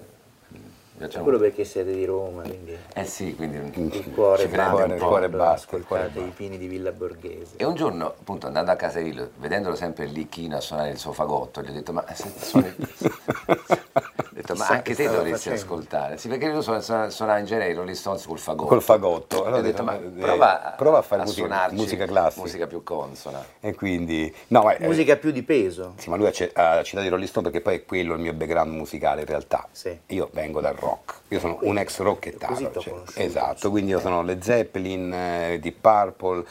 piacciono 0.98 1.24
quello 1.24 1.38
perché 1.38 1.64
siete 1.64 1.92
di 1.92 2.04
Roma, 2.06 2.42
quindi 2.42 2.74
Eh 2.94 3.04
sì, 3.04 3.34
quindi 3.34 3.58
il 3.58 4.10
cuore 4.14 4.42
ci 4.42 4.46
un 4.48 4.90
il 4.92 4.98
cuore 4.98 5.28
batte, 5.28 5.76
il 5.76 5.84
cuore 5.84 6.08
batte. 6.08 6.20
i 6.20 6.30
pini 6.34 6.56
di 6.56 6.66
Villa 6.66 6.90
Borghese. 6.92 7.56
E 7.56 7.64
un 7.64 7.74
giorno, 7.74 8.06
appunto, 8.06 8.46
andando 8.46 8.70
a 8.70 8.76
casa 8.76 8.98
io, 9.00 9.30
vedendolo 9.36 9.74
sempre 9.74 10.06
lì 10.06 10.26
chino 10.28 10.56
a 10.56 10.60
suonare 10.60 10.90
il 10.90 10.98
suo 10.98 11.12
fagotto, 11.12 11.60
gli 11.62 11.68
ho 11.68 11.72
detto, 11.72 11.92
ma 11.92 12.04
se 12.14 12.32
suoni... 12.38 12.74
detto, 14.36 14.54
ma 14.54 14.66
anche 14.68 14.94
che 14.94 14.96
te 14.96 15.08
dovresti 15.08 15.48
facendo. 15.50 15.60
ascoltare. 15.60 16.18
Sì, 16.18 16.28
perché 16.28 16.46
io 16.46 16.60
suona- 16.62 17.10
suona- 17.10 17.38
in 17.38 17.44
genere 17.46 17.70
i 17.70 17.74
Rolling 17.74 17.96
Stones 17.96 18.24
col 18.26 18.38
fagotto. 18.38 18.68
Col 18.68 18.82
fagotto. 18.82 19.44
Allora 19.44 19.60
ho 19.60 19.62
detto, 19.62 19.82
ma 19.82 19.96
eh, 19.96 20.00
prova, 20.00 20.74
prova 20.76 20.98
a 20.98 21.02
fare 21.02 21.22
musica- 21.22 21.46
suonarci 21.46 21.74
musica 21.74 22.06
classica. 22.06 22.42
musica 22.42 22.66
più 22.66 22.82
consona. 22.82 23.44
E 23.60 23.74
quindi... 23.74 24.32
No, 24.48 24.62
ma, 24.62 24.74
eh, 24.76 24.86
Musica 24.86 25.16
più 25.16 25.30
di 25.30 25.42
peso. 25.42 25.94
Sì, 25.96 26.10
ma 26.10 26.16
lui 26.16 26.26
ha 26.26 26.32
citato 26.32 27.00
i 27.00 27.08
Rolling 27.08 27.28
Stone 27.28 27.50
perché 27.50 27.60
poi 27.62 27.76
è 27.76 27.84
quello 27.84 28.14
il 28.14 28.20
mio 28.20 28.32
background 28.32 28.72
musicale 28.72 29.20
in 29.22 29.26
realtà. 29.26 29.66
Sì. 29.72 29.98
Io 30.08 30.28
vengo 30.32 30.60
dal 30.60 30.74
rock, 30.74 31.14
io 31.28 31.38
sono 31.40 31.58
un 31.62 31.78
ex 31.78 31.98
rockettaro. 32.00 32.54
Cioè, 32.80 32.94
esatto, 33.14 33.70
quindi 33.70 33.90
io 33.90 34.00
sono 34.00 34.22
le 34.22 34.38
Zeppelin, 34.40 35.12
eh, 35.12 35.58
Deep 35.60 35.76
Purple. 35.80 36.44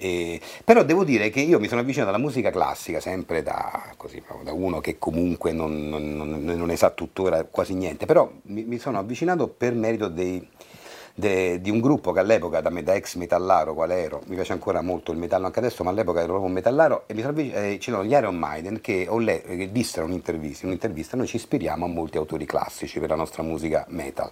E- 0.00 0.40
Però 0.64 0.82
devo 0.82 1.04
dire 1.04 1.28
che 1.30 1.40
io 1.40 1.60
mi 1.60 1.68
sono 1.68 1.80
avvicinato 1.82 2.08
alla 2.10 2.18
musica 2.18 2.50
classica 2.50 3.00
sempre 3.00 3.42
da, 3.42 3.92
così, 3.96 4.22
da 4.42 4.52
uno 4.52 4.80
che 4.80 4.98
comunque 4.98 5.52
non, 5.52 5.88
non- 5.88 6.08
non- 6.44 6.66
ne 6.66 6.76
sa 6.76 6.90
tuttora 6.90 7.44
quasi 7.44 7.74
niente, 7.74 8.06
però 8.06 8.30
mi, 8.42 8.64
mi 8.64 8.78
sono 8.78 8.98
avvicinato 8.98 9.48
per 9.48 9.74
merito 9.74 10.08
dei, 10.08 10.46
de- 11.14 11.60
di 11.60 11.70
un 11.70 11.80
gruppo 11.80 12.12
che 12.12 12.20
all'epoca 12.20 12.60
da, 12.60 12.70
me- 12.70 12.82
da 12.82 12.94
ex 12.94 13.16
metallaro 13.16 13.74
qual 13.74 13.90
ero, 13.90 14.22
mi 14.26 14.34
piace 14.36 14.52
ancora 14.52 14.80
molto 14.80 15.12
il 15.12 15.18
metallo 15.18 15.46
anche 15.46 15.58
adesso, 15.58 15.84
ma 15.84 15.90
all'epoca 15.90 16.18
ero 16.20 16.28
proprio 16.28 16.46
un 16.48 16.52
metallaro 16.54 17.02
e 17.06 17.14
mi 17.14 17.20
sono 17.20 17.32
avvic- 17.32 17.54
eh, 17.54 17.76
c'erano 17.78 18.04
gli 18.04 18.12
Iron 18.12 18.36
Maiden 18.36 18.80
che, 18.80 19.06
le- 19.18 19.42
che 19.42 19.70
dissero 19.72 20.04
in 20.06 20.12
un'intervista, 20.12 20.62
in 20.62 20.68
un'intervista 20.70 21.16
noi 21.16 21.26
ci 21.26 21.36
ispiriamo 21.36 21.84
a 21.84 21.88
molti 21.88 22.16
autori 22.16 22.46
classici 22.46 22.98
per 23.00 23.10
la 23.10 23.16
nostra 23.16 23.42
musica 23.42 23.84
metal. 23.88 24.30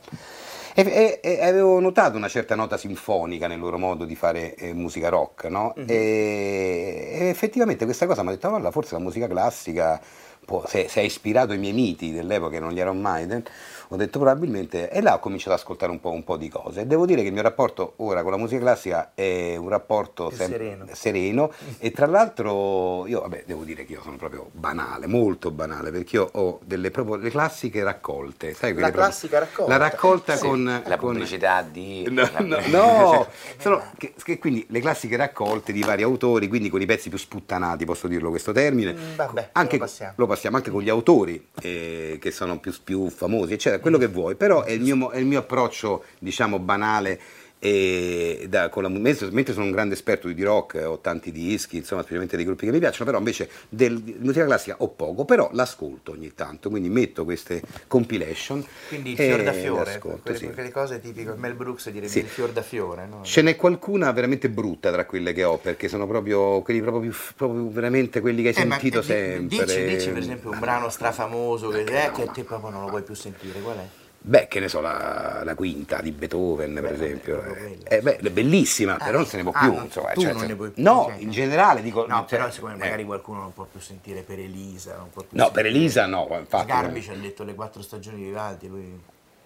E, 0.79 1.19
e- 1.21 1.39
e 1.41 1.45
avevo 1.45 1.81
notato 1.81 2.17
una 2.17 2.29
certa 2.29 2.55
nota 2.55 2.77
sinfonica 2.77 3.49
nel 3.49 3.59
loro 3.59 3.79
modo 3.79 4.05
di 4.05 4.15
fare 4.15 4.55
eh, 4.55 4.73
musica 4.73 5.09
rock, 5.09 5.47
no? 5.47 5.75
e, 5.87 7.09
e 7.19 7.29
effettivamente 7.31 7.85
questa 7.85 8.07
cosa 8.07 8.23
mi 8.23 8.29
ha 8.29 8.33
detto, 8.33 8.49
guarda, 8.49 8.71
forse 8.71 8.95
la 8.95 9.01
musica 9.01 9.27
classica 9.27 10.01
può- 10.45 10.65
se, 10.69 10.87
se 10.89 11.01
ha 11.01 11.03
ispirato 11.03 11.53
i 11.53 11.59
miei 11.59 11.73
miti 11.73 12.13
dell'epoca 12.13 12.61
non 12.61 12.71
gli 12.71 12.79
Iron 12.79 13.01
Maiden, 13.01 13.43
ho 13.91 13.97
detto 13.97 14.19
probabilmente, 14.19 14.91
e 14.91 15.01
là 15.01 15.15
ho 15.15 15.19
cominciato 15.19 15.53
ad 15.53 15.59
ascoltare 15.61 15.91
un 15.91 16.01
po', 16.01 16.11
un 16.11 16.25
po' 16.25 16.37
di 16.37 16.49
cose. 16.49 16.83
E 16.83 16.87
devo 16.87 17.07
dire 17.07 17.23
che 17.23 17.29
il 17.29 17.33
mio 17.33 17.43
rapporto 17.43 17.95
ora 17.97 18.23
con 18.23 18.31
la 18.33 18.37
musica 18.37 18.61
classica 18.61 19.13
è 19.15 19.57
un 19.57 19.69
rapporto 19.69 20.31
sem- 20.31 20.51
sereno. 20.51 20.87
sereno. 20.93 21.53
e 21.79 21.91
tra 21.91 22.07
l'altro 22.07 23.07
io, 23.07 23.21
vabbè, 23.23 23.45
devo 23.47 23.65
dire 23.65 23.85
che 23.85 23.93
io 23.93 24.03
sono 24.03 24.17
proprio 24.17 24.49
banale, 24.53 25.07
molto 25.07 25.51
banale, 25.51 25.91
perché 25.91 26.17
io 26.17 26.29
ho 26.33 26.61
delle 26.65 26.91
proprio 26.91 27.17
le 27.17 27.31
classiche 27.31 27.83
raccolte, 27.83 28.53
sai, 28.53 28.73
quelle 28.73 28.91
proprio- 28.91 29.05
classica 29.05 29.39
raccolta. 29.39 29.73
La 29.73 29.77
raccolta 29.79 30.37
Sì, 30.37 30.47
con... 30.47 30.65
la 30.65 30.97
con- 30.97 31.13
pubblicità 31.13 31.63
di... 31.63 32.07
No, 32.11 32.29
no, 32.41 32.59
no, 32.67 33.27
sono 33.59 33.83
che, 33.97 34.13
che 34.23 34.39
quindi 34.39 34.67
le 34.69 34.81
classiche 34.81 35.17
raccolte 35.17 35.73
di 35.73 35.81
vari 35.83 36.03
autori, 36.03 36.49
quindi 36.49 36.69
con 36.69 36.81
i 36.83 36.87
pezzi 36.87 37.09
più 37.09 37.19
sputtanati, 37.19 37.85
posso 37.85 38.07
dirlo 38.09 38.31
questo 38.31 38.53
termine. 38.53 38.93
Mm, 38.93 39.15
vabbè, 39.17 39.49
anche, 39.53 39.77
lo 39.79 39.85
passiamo. 39.85 40.13
lo 40.17 40.27
passiamo 40.27 40.57
anche 40.57 40.71
con 40.71 40.83
gli 40.83 40.89
autori 40.89 41.49
eh, 41.63 42.19
che 42.21 42.31
sono 42.31 42.59
più, 42.59 42.73
più 42.85 43.09
famosi, 43.09 43.55
eccetera, 43.55 43.78
quello 43.81 43.99
che 43.99 44.09
vuoi, 44.09 44.35
però 44.35 44.63
è 44.63 44.73
il 44.73 44.81
mio, 44.81 45.11
è 45.11 45.19
il 45.19 45.27
mio 45.27 45.41
approccio, 45.41 46.05
diciamo, 46.19 46.59
banale. 46.59 47.21
E 47.61 48.47
da- 48.49 48.69
con 48.69 48.85
la, 48.85 48.89
mentre 48.89 49.53
sono 49.53 49.65
un 49.65 49.73
grande 49.73 49.95
esperto 49.95 50.29
di 50.29 50.43
rock, 50.45 50.81
ho 50.87 51.01
tanti 51.01 51.33
dischi, 51.33 51.79
insomma, 51.79 52.03
specialmente 52.03 52.37
dei 52.37 52.45
gruppi 52.45 52.67
che 52.67 52.71
mi 52.73 52.79
piacciono, 52.79 53.05
però 53.07 53.19
invece 53.19 53.51
del- 53.69 54.01
di 54.01 54.15
musica 54.21 54.45
classica 54.45 54.77
ho 54.79 54.89
poco, 54.89 55.25
però 55.25 55.51
l'ascolto 55.53 56.13
ogni 56.13 56.33
tanto, 56.35 56.71
quindi 56.71 56.89
metto 56.89 57.25
queste 57.25 57.61
compilation. 57.89 58.65
Quindi 58.87 59.11
il 59.11 59.17
fior 59.17 59.43
da 59.43 59.53
fiore, 59.53 59.99
quelle, 59.99 60.39
sì. 60.39 60.51
quelle 60.51 60.71
cose 60.71 61.01
tipiche, 61.01 61.35
Mel 61.35 61.55
Brooks 61.55 61.91
direbbe 61.91 62.09
Sì. 62.09 62.21
il 62.21 62.27
fior 62.27 62.51
da 62.53 62.63
fiore, 62.63 63.07
no? 63.07 63.25
Ce 63.25 63.43
n'è 63.43 63.57
qualcuna 63.57 64.13
veramente 64.13 64.49
brutta 64.49 64.93
tra 64.93 65.05
quelle 65.05 65.33
che 65.33 65.43
ho, 65.43 65.59
perché 65.59 65.89
sono 65.89 66.07
proprio 66.07 66.63
quelli 66.63 66.81
proprio, 66.81 67.11
più, 67.11 67.19
proprio 67.35 67.69
veramente 67.71 68.21
quelli 68.21 68.43
che 68.43 68.49
hai 68.51 68.55
Eh, 68.55 68.65
ma 68.67 68.75
sentito 68.79 69.01
di- 69.01 69.07
sempre. 69.07 69.65
Dici, 69.65 69.85
dici 69.85 70.09
per 70.11 70.19
esempio 70.19 70.51
un 70.51 70.61
brano 70.61 70.89
strafamoso 70.89 71.71
che, 71.71 71.81
eh, 71.81 72.13
che 72.13 72.31
te 72.33 72.45
proprio 72.45 72.71
non 72.71 72.83
lo 72.83 72.89
vuoi 72.91 73.03
più 73.03 73.15
sentire, 73.15 73.59
qual 73.61 73.79
è? 73.79 73.87
Beh, 74.21 74.47
che 74.49 74.61
ne 74.61 74.69
so, 74.69 74.81
la, 74.81 75.43
la 75.45 75.55
quinta 75.55 76.01
di 76.03 76.11
Beethoven, 76.11 76.75
per 76.75 76.83
Beh, 76.83 76.91
esempio. 76.91 77.39
proprio 77.41 77.55
quella. 77.55 77.89
Eh, 77.89 78.01
beh, 78.03 78.17
è 78.17 78.31
bellissima, 78.31 78.97
però 78.97 79.19
non 79.19 79.27
se 79.27 79.37
ne 79.39 79.43
può 79.45 79.53
Ah, 79.55 79.61
più. 79.61 79.73
non- 79.73 79.85
insomma, 79.85 80.13
cioè, 80.15 80.33
non 80.33 80.41
se- 80.41 80.47
ne 80.47 80.55
puoi 80.57 80.71
più, 80.71 80.83
No, 80.83 81.05
cioè, 81.05 81.23
in 81.23 81.31
generale 81.31 81.83
dico. 81.83 82.07
No, 82.07 82.27
cioè, 82.29 82.39
però 82.39 82.51
siccome 82.51 82.75
eh. 82.75 82.77
magari 82.77 83.05
qualcuno 83.05 83.41
non 83.41 83.55
può 83.55 83.65
più 83.65 83.81
sentire 83.81 84.23
per 84.23 84.39
Elisa, 84.41 84.97
non 84.97 85.11
può 85.11 85.23
più 85.23 85.39
No, 85.39 85.51
per 85.51 85.67
Elisa 85.67 86.07
no, 86.07 86.29
infatti. 86.39 86.67
Garbi 86.67 87.01
ci 87.01 87.11
ha 87.11 87.15
letto 87.15 87.45
le 87.45 87.55
quattro 87.55 87.81
stagioni 87.81 88.17
di 88.19 88.25
Vivaldi, 88.25 88.69
lui 88.69 89.01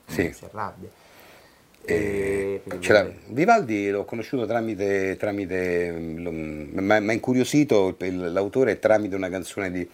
Sì. 0.06 0.32
si 0.32 0.44
arrabbia. 0.46 0.88
Eh, 1.84 2.60
Vivaldi 3.26 3.90
l'ho 3.90 4.04
conosciuto 4.04 4.46
tramite, 4.46 5.16
tramite 5.18 5.90
mm, 5.90 6.78
mi 6.78 6.92
ha 6.92 7.00
mi 7.00 7.10
ha 7.10 7.12
incuriosito 7.12 7.96
l'autore 7.98 8.78
tramite 8.78 9.16
una 9.16 9.28
canzone 9.28 9.70
di, 9.72 9.88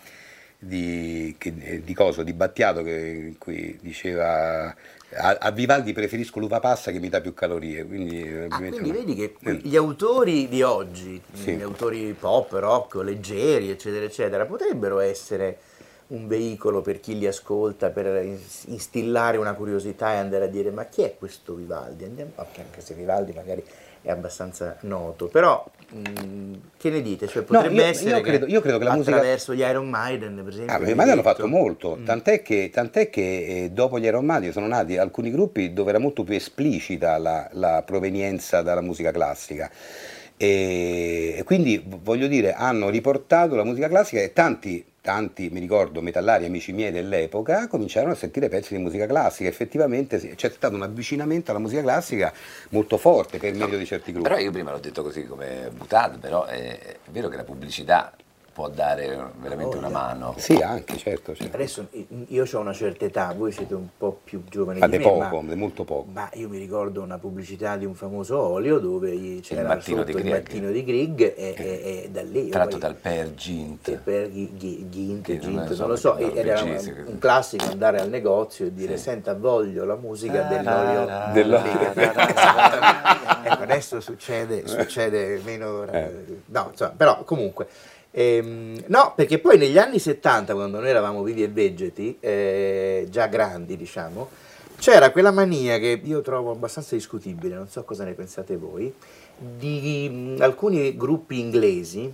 di, 0.58 1.34
che- 1.38 1.82
di 1.84 1.94
Coso, 1.94 2.22
di 2.22 2.32
Battiato, 2.32 2.82
che, 2.82 3.34
cui 3.38 3.78
diceva 3.80 4.74
a, 5.14 5.36
a 5.40 5.50
Vivaldi 5.52 5.92
preferisco 5.92 6.38
l'uva 6.40 6.60
passa 6.60 6.90
che 6.90 6.98
mi 6.98 7.08
dà 7.08 7.20
più 7.20 7.32
calorie. 7.32 7.84
Quindi, 7.86 8.22
Ah, 8.22 8.44
ovviamente 8.44 8.80
quindi 8.80 8.90
vedi 8.90 9.14
che 9.14 9.34
Eh. 9.42 9.54
gli 9.62 9.76
autori 9.76 10.48
di 10.48 10.62
oggi, 10.62 11.20
Sì. 11.32 11.54
gli 11.54 11.62
autori 11.62 12.14
pop, 12.18 12.52
rock, 12.52 12.96
leggeri, 12.96 13.70
eccetera, 13.70 14.04
eccetera, 14.04 14.46
potrebbero 14.46 14.98
essere 14.98 15.58
un 16.08 16.26
veicolo 16.26 16.80
per 16.80 17.00
chi 17.00 17.18
li 17.18 17.26
ascolta, 17.26 17.90
per 17.90 18.24
ins- 18.24 18.64
instillare 18.68 19.36
una 19.36 19.52
curiosità 19.52 20.14
e 20.14 20.16
andare 20.16 20.44
a 20.44 20.48
dire 20.48 20.70
ma 20.70 20.86
chi 20.86 21.02
è 21.02 21.14
questo 21.18 21.54
Vivaldi? 21.54 22.04
Andiamo, 22.04 22.32
anche 22.36 22.80
se 22.80 22.94
Vivaldi 22.94 23.32
magari 23.32 23.62
è 24.08 24.12
abbastanza 24.12 24.76
noto, 24.80 25.26
però 25.26 25.62
mh, 25.90 26.54
che 26.78 26.88
ne 26.88 27.02
dite? 27.02 27.26
Cioè, 27.26 27.42
potrebbe 27.42 27.74
io- 27.74 27.84
essere 27.84 28.16
io 28.16 28.20
credo- 28.22 28.46
io 28.46 28.60
credo 28.62 28.78
che 28.78 28.84
la 28.84 28.94
musica- 28.94 29.16
attraverso 29.16 29.54
gli 29.54 29.60
Iron 29.60 29.86
Maiden, 29.88 30.34
per 30.42 30.52
esempio. 30.52 30.74
Ah, 30.74 30.78
ma 30.78 30.78
come 30.78 30.90
i 30.92 30.94
Maiden 30.94 31.12
hanno 31.14 31.22
fatto 31.22 31.46
molto, 31.46 31.98
tant'è 32.04 32.40
che, 32.40 32.70
tant'è 32.72 33.10
che 33.10 33.64
eh, 33.64 33.70
dopo 33.70 33.98
gli 33.98 34.04
Iron 34.04 34.24
Maiden 34.24 34.50
sono 34.52 34.66
nati 34.66 34.96
alcuni 34.96 35.30
gruppi 35.30 35.74
dove 35.74 35.90
era 35.90 35.98
molto 35.98 36.24
più 36.24 36.34
esplicita 36.34 37.18
la, 37.18 37.48
la 37.52 37.82
provenienza 37.84 38.62
dalla 38.62 38.80
musica 38.80 39.10
classica. 39.10 39.70
E, 40.36 41.34
e 41.36 41.42
quindi 41.44 41.82
voglio 41.86 42.28
dire, 42.28 42.52
hanno 42.54 42.88
riportato 42.88 43.56
la 43.56 43.64
musica 43.64 43.88
classica 43.88 44.22
e 44.22 44.32
tanti, 44.32 44.82
tanti, 45.08 45.48
mi 45.48 45.58
ricordo, 45.58 46.02
metallari 46.02 46.44
amici 46.44 46.70
miei 46.72 46.92
dell'epoca 46.92 47.66
cominciarono 47.66 48.12
a 48.12 48.14
sentire 48.14 48.50
pezzi 48.50 48.76
di 48.76 48.82
musica 48.82 49.06
classica. 49.06 49.48
Effettivamente 49.48 50.34
c'è 50.34 50.50
stato 50.50 50.74
un 50.74 50.82
avvicinamento 50.82 51.50
alla 51.50 51.60
musica 51.60 51.80
classica 51.80 52.30
molto 52.70 52.98
forte 52.98 53.38
per 53.38 53.54
merito 53.54 53.78
di 53.78 53.86
certi 53.86 54.12
gruppi. 54.12 54.28
Però 54.28 54.38
io 54.38 54.50
prima 54.50 54.70
l'ho 54.70 54.78
detto 54.78 55.02
così 55.02 55.24
come 55.26 55.70
buttato, 55.74 56.18
però 56.18 56.44
è, 56.44 56.78
è 56.78 57.10
vero 57.10 57.28
che 57.28 57.36
la 57.36 57.44
pubblicità 57.44 58.12
può 58.58 58.68
dare 58.68 59.30
veramente 59.36 59.76
una 59.76 59.88
mano. 59.88 60.34
Sì, 60.36 60.54
anche, 60.56 60.96
certo. 60.96 61.32
certo. 61.32 61.54
Adesso 61.54 61.86
io 62.26 62.44
ho 62.52 62.58
una 62.58 62.72
certa 62.72 63.04
età, 63.04 63.32
voi 63.36 63.52
siete 63.52 63.72
un 63.74 63.86
po' 63.96 64.18
più 64.24 64.42
giovani 64.50 64.80
Ma 64.80 64.88
di 64.88 64.98
me, 64.98 65.04
poco, 65.04 65.40
ma- 65.42 65.54
molto 65.54 65.84
poco. 65.84 66.08
Ma 66.12 66.28
io 66.32 66.48
mi 66.48 66.58
ricordo 66.58 67.00
una 67.00 67.18
pubblicità 67.18 67.76
di 67.76 67.84
un 67.84 67.94
famoso 67.94 68.36
olio 68.36 68.80
dove 68.80 69.38
c'era 69.42 69.62
mattino 69.68 69.98
sotto 69.98 70.10
di 70.10 70.16
il 70.16 70.22
Grieg. 70.24 70.32
mattino 70.42 70.70
di 70.72 70.84
Grieg 70.84 71.20
e, 71.20 71.34
e- 71.36 72.02
e 72.04 72.08
da 72.10 72.22
lì... 72.22 72.48
Tratto 72.48 72.70
poi- 72.70 72.80
dal 72.80 72.94
Per 72.96 73.34
Gint. 73.34 73.96
per 73.98 74.28
Gint, 74.32 75.26
Sì, 75.26 75.38
Gint, 75.38 75.38
non 75.52 75.66
lo 75.68 75.74
so, 75.74 75.80
non 75.82 75.90
lo 75.90 75.96
so, 75.96 76.16
era 76.18 76.60
un, 76.62 77.04
un 77.06 77.18
classico 77.20 77.64
andare 77.70 78.00
al 78.00 78.08
negozio 78.08 78.66
e 78.66 78.74
dire 78.74 78.96
senta 78.96 79.34
voglio 79.34 79.84
la 79.84 79.94
musica 79.94 80.42
dell'olio 80.42 81.06
Dell'olio. 81.32 81.92
ecco 83.44 83.62
adesso 83.62 84.00
succede, 84.00 84.66
succede 84.66 85.40
meno 85.44 85.84
Eh. 85.90 86.40
no 86.46 86.68
insomma 86.72 86.92
però 86.96 87.22
comunque 87.22 87.68
ehm, 88.18 88.84
no 88.86 89.12
perché 89.14 89.38
poi 89.38 89.56
negli 89.58 89.78
anni 89.78 89.98
70 89.98 90.54
quando 90.54 90.80
noi 90.80 90.88
eravamo 90.88 91.22
vivi 91.22 91.44
e 91.44 91.48
vegeti 91.48 92.16
eh, 92.18 93.06
già 93.08 93.26
grandi 93.26 93.76
diciamo 93.76 94.28
c'era 94.78 95.10
quella 95.10 95.30
mania 95.30 95.78
che 95.78 96.00
io 96.02 96.20
trovo 96.20 96.50
abbastanza 96.50 96.96
discutibile 96.96 97.54
non 97.54 97.68
so 97.68 97.84
cosa 97.84 98.04
ne 98.04 98.14
pensate 98.14 98.56
voi 98.56 98.92
di 99.36 100.36
alcuni 100.40 100.96
gruppi 100.96 101.38
inglesi 101.38 102.12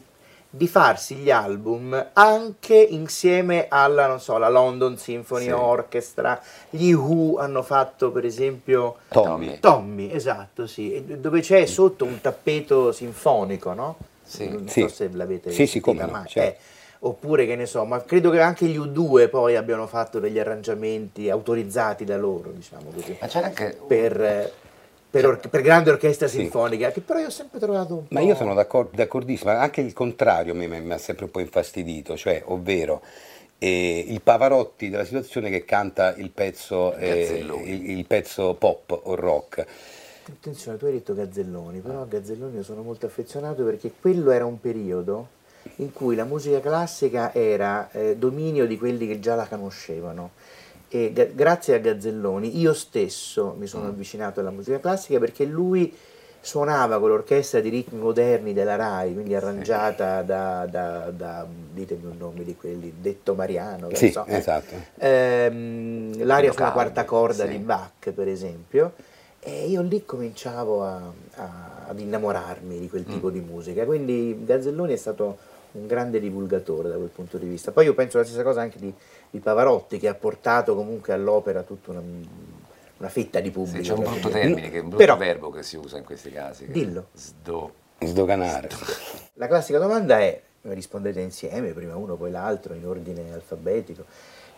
di 0.51 0.69
farsi 0.69 1.17
gli 1.17 1.31
album 1.33 2.11
anche 2.13 2.77
insieme 2.77 3.67
alla, 3.69 4.07
non 4.07 4.21
so, 4.21 4.39
la 4.39 4.49
London 4.49 4.97
Symphony 4.97 5.47
Sì. 5.47 5.51
Orchestra, 5.51 6.41
gli 6.71 6.93
Who 6.93 7.39
hanno 7.39 7.63
fatto 7.63 8.13
per 8.13 8.25
esempio 8.25 8.99
Tommy. 9.09 9.59
Tommy, 9.59 10.13
esatto, 10.13 10.69
sì, 10.69 11.03
dove 11.19 11.41
c'è 11.41 11.67
sotto 11.67 12.05
un 12.05 12.21
tappeto 12.21 12.93
sinfonico, 12.93 13.73
no? 13.73 13.97
Sì. 14.25 14.49
Non 14.49 14.69
Sì. 14.69 14.81
so 14.81 14.89
se 14.89 15.09
l'avete 15.13 15.51
Sì, 15.51 15.67
sì, 15.67 15.81
come 15.81 16.05
no, 16.05 16.25
certo. 16.27 16.41
Eh, 16.41 16.57
oppure 17.01 17.47
che 17.47 17.55
ne 17.57 17.67
so, 17.67 17.85
ma 17.85 18.03
credo 18.03 18.31
che 18.31 18.41
anche 18.41 18.67
gli 18.67 18.79
U2 18.79 19.29
poi 19.29 19.57
abbiano 19.57 19.87
fatto 19.87 20.19
degli 20.19 20.39
arrangiamenti 20.39 21.29
autorizzati 21.29 22.05
da 22.05 22.17
loro, 22.17 22.51
diciamo 22.51 22.91
così, 22.95 23.17
Ma 23.21 23.27
c'era 23.27 23.47
anche 23.47 23.79
per, 23.87 24.53
per, 25.11 25.27
or- 25.27 25.49
per 25.49 25.61
grande 25.61 25.91
orchestra 25.91 26.27
Sì. 26.27 26.39
sinfonica, 26.39 26.91
che 26.91 27.01
però 27.01 27.19
io 27.19 27.27
ho 27.27 27.31
sempre 27.31 27.59
trovato 27.59 27.95
un 27.95 28.09
po'... 28.09 28.15
Ma 28.15 28.21
io 28.21 28.35
sono 28.35 28.55
d'accor- 28.55 28.91
d'accordissimo, 28.95 29.51
anche 29.51 29.83
il 29.83 29.93
contrario 29.93 30.55
mi, 30.55 30.67
mi- 30.67 30.93
ha 30.93 30.99
sempre 30.99 31.27
un 31.27 31.31
po' 31.31 31.41
infastidito, 31.41 32.17
cioè, 32.17 32.43
ovvero 32.47 33.03
eh, 33.59 34.05
il 34.09 34.21
Pavarotti 34.23 34.89
della 34.89 35.05
situazione 35.05 35.51
che 35.51 35.65
canta 35.65 36.15
il 36.17 36.31
pezzo, 36.31 36.97
eh, 36.97 37.45
il, 37.65 37.91
il 37.91 38.07
pezzo 38.07 38.55
pop 38.55 38.99
o 39.05 39.15
rock. 39.15 39.67
Attenzione, 40.27 40.79
tu 40.79 40.87
hai 40.87 40.93
detto 40.93 41.15
Gazzelloni, 41.15 41.81
però 41.81 42.03
a 42.03 42.07
Gazzelloni 42.07 42.57
io 42.57 42.63
sono 42.63 42.83
molto 42.83 43.07
affezionato 43.07 43.63
perché 43.65 43.93
quello 44.01 44.31
era 44.31 44.47
un 44.47 44.59
periodo 44.61 45.29
in 45.77 45.93
cui 45.93 46.15
la 46.15 46.25
musica 46.25 46.61
classica 46.61 47.33
era 47.35 47.91
eh, 47.91 48.17
dominio 48.17 48.67
di 48.67 48.79
quelli 48.79 49.07
che 49.07 49.21
già 49.21 49.35
la 49.35 49.47
conoscevano 49.47 50.31
e 50.89 51.13
ga- 51.13 51.25
grazie 51.27 51.75
a 51.75 51.79
Gazzelloni 51.79 52.59
io 52.59 52.73
stesso 52.75 53.55
mi 53.59 53.67
sono 53.67 53.89
avvicinato 53.89 54.41
alla 54.41 54.51
musica 54.51 54.79
classica 54.79 55.19
perché 55.19 55.45
lui 55.45 55.95
suonava 56.41 56.99
con 57.01 57.09
l'orchestra 57.09 57.61
di 57.61 57.71
ritmi 57.71 57.99
moderni 57.99 58.53
della 58.53 58.77
RAI, 58.77 59.15
quindi 59.15 59.35
arrangiata 59.35 60.21
da, 60.23 60.67
da- 60.71 61.11
da- 61.11 61.47
ditemi 61.73 62.05
un 62.05 62.17
nome 62.19 62.45
di 62.45 62.55
quelli, 62.55 62.93
Detto 63.01 63.35
Mariano, 63.35 63.89
che 63.89 63.97
Sì, 63.97 64.11
so. 64.11 64.27
esatto. 64.27 64.75
Ehm, 64.99 66.23
l'aria 66.25 66.53
sulla 66.53 66.73
quarta 66.73 67.05
corda 67.07 67.45
sì. 67.45 67.51
di 67.51 67.59
Bach, 67.59 68.11
per 68.11 68.29
esempio, 68.29 68.93
e 69.47 69.67
io 69.69 69.83
lì 69.83 70.05
cominciavo 70.07 70.83
a- 70.85 71.13
a- 71.35 71.85
ad 71.89 72.01
innamorarmi 72.01 72.79
di 72.79 72.89
quel 72.89 73.05
tipo 73.05 73.29
di 73.31 73.41
musica. 73.41 73.85
Quindi 73.85 74.43
Gazzelloni 74.45 74.93
è 74.95 74.97
stato 74.97 75.37
un 75.73 75.87
grande 75.87 76.19
divulgatore 76.19 76.89
da 76.89 76.97
quel 76.97 77.09
punto 77.11 77.37
di 77.37 77.47
vista. 77.47 77.71
Poi 77.73 77.85
io 77.85 77.95
penso 77.95 78.17
la 78.19 78.25
stessa 78.25 78.43
cosa 78.43 78.63
anche 78.63 78.79
di, 78.79 78.93
di 79.31 79.39
Pavarotti, 79.41 79.99
che 79.99 80.09
ha 80.09 80.15
portato 80.15 80.75
comunque 80.75 81.13
all'opera 81.13 81.63
tutta 81.63 81.91
una, 81.91 82.01
una 82.97 83.09
fetta 83.09 83.41
di 83.41 83.49
Sì, 83.49 83.53
pubblico. 83.53 83.83
c'è 83.83 83.93
un 83.93 84.05
brutto 84.05 84.29
termine, 84.31 84.71
che 84.71 84.77
è 84.79 84.81
un 84.81 84.89
brutto 84.89 84.97
Però- 85.05 85.17
verbo 85.17 85.51
che 85.51 85.63
si 85.63 85.77
usa 85.77 85.99
in 85.99 86.05
questi 86.05 86.31
casi. 86.31 86.67
Dillo. 86.71 87.09
Sdo. 87.13 87.73
Sdoganare. 88.01 88.69
La 89.35 89.47
classica 89.47 89.79
domanda 89.79 90.21
è, 90.21 90.41
rispondete 90.63 91.21
insieme, 91.21 91.73
prima 91.73 91.97
uno 91.97 92.17
poi 92.17 92.31
l'altro, 92.31 92.73
in 92.75 92.87
ordine 92.87 93.33
alfabetico, 93.33 94.05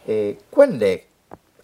eh, 0.04 0.36
quando 0.48 0.84
è, 0.84 1.02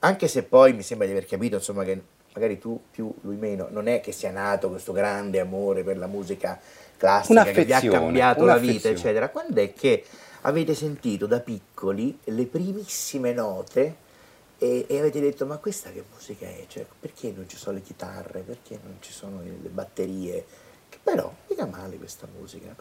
anche 0.01 0.27
se 0.29 0.43
poi 0.43 0.73
mi 0.73 0.83
sembra 0.83 1.07
di 1.07 1.13
aver 1.13 1.27
capito, 1.27 1.57
insomma, 1.57 1.85
che 1.85 2.01
magari 2.35 2.59
tu 2.59 2.81
più, 2.91 3.13
lui 3.23 3.37
meno, 3.37 3.69
non 3.71 3.89
è 3.89 4.01
che 4.01 4.13
sia 4.13 4.31
nato 4.31 4.71
questo 4.71 4.93
grande 4.93 5.41
amore 5.41 5.83
per 5.83 5.99
la 5.99 6.07
musica 6.07 6.59
classica 6.97 7.45
che 7.45 7.65
vi 7.65 7.73
ha 7.73 7.81
cambiato 7.81 8.45
la 8.45 8.57
vita, 8.57 8.89
eccetera, 8.89 9.29
quando 9.29 9.61
è 9.61 9.73
che 9.73 10.05
avete 10.43 10.75
sentito 10.75 11.27
da 11.27 11.41
piccoli 11.41 12.19
le 12.25 12.47
primissime 12.47 13.33
note 13.33 13.97
e, 14.59 14.87
e 14.89 14.99
avete 14.99 15.21
detto 15.21 15.45
ma 15.47 15.57
questa 15.57 15.91
che 15.91 16.05
musica 16.13 16.47
è? 16.47 16.65
Cioè, 16.69 16.87
perché 17.01 17.33
non 17.35 17.49
ci 17.49 17.57
sono 17.57 17.77
le 17.77 17.83
chitarre? 17.83 18.41
Perché 18.41 18.79
non 18.83 18.97
ci 19.01 19.13
sono 19.13 19.41
le 19.43 19.69
batterie? 19.69 20.45
Che 20.89 20.99
però, 21.03 21.33
mica 21.49 21.67
male 21.67 21.97
questa 21.97 22.27
musica. 22.39 22.75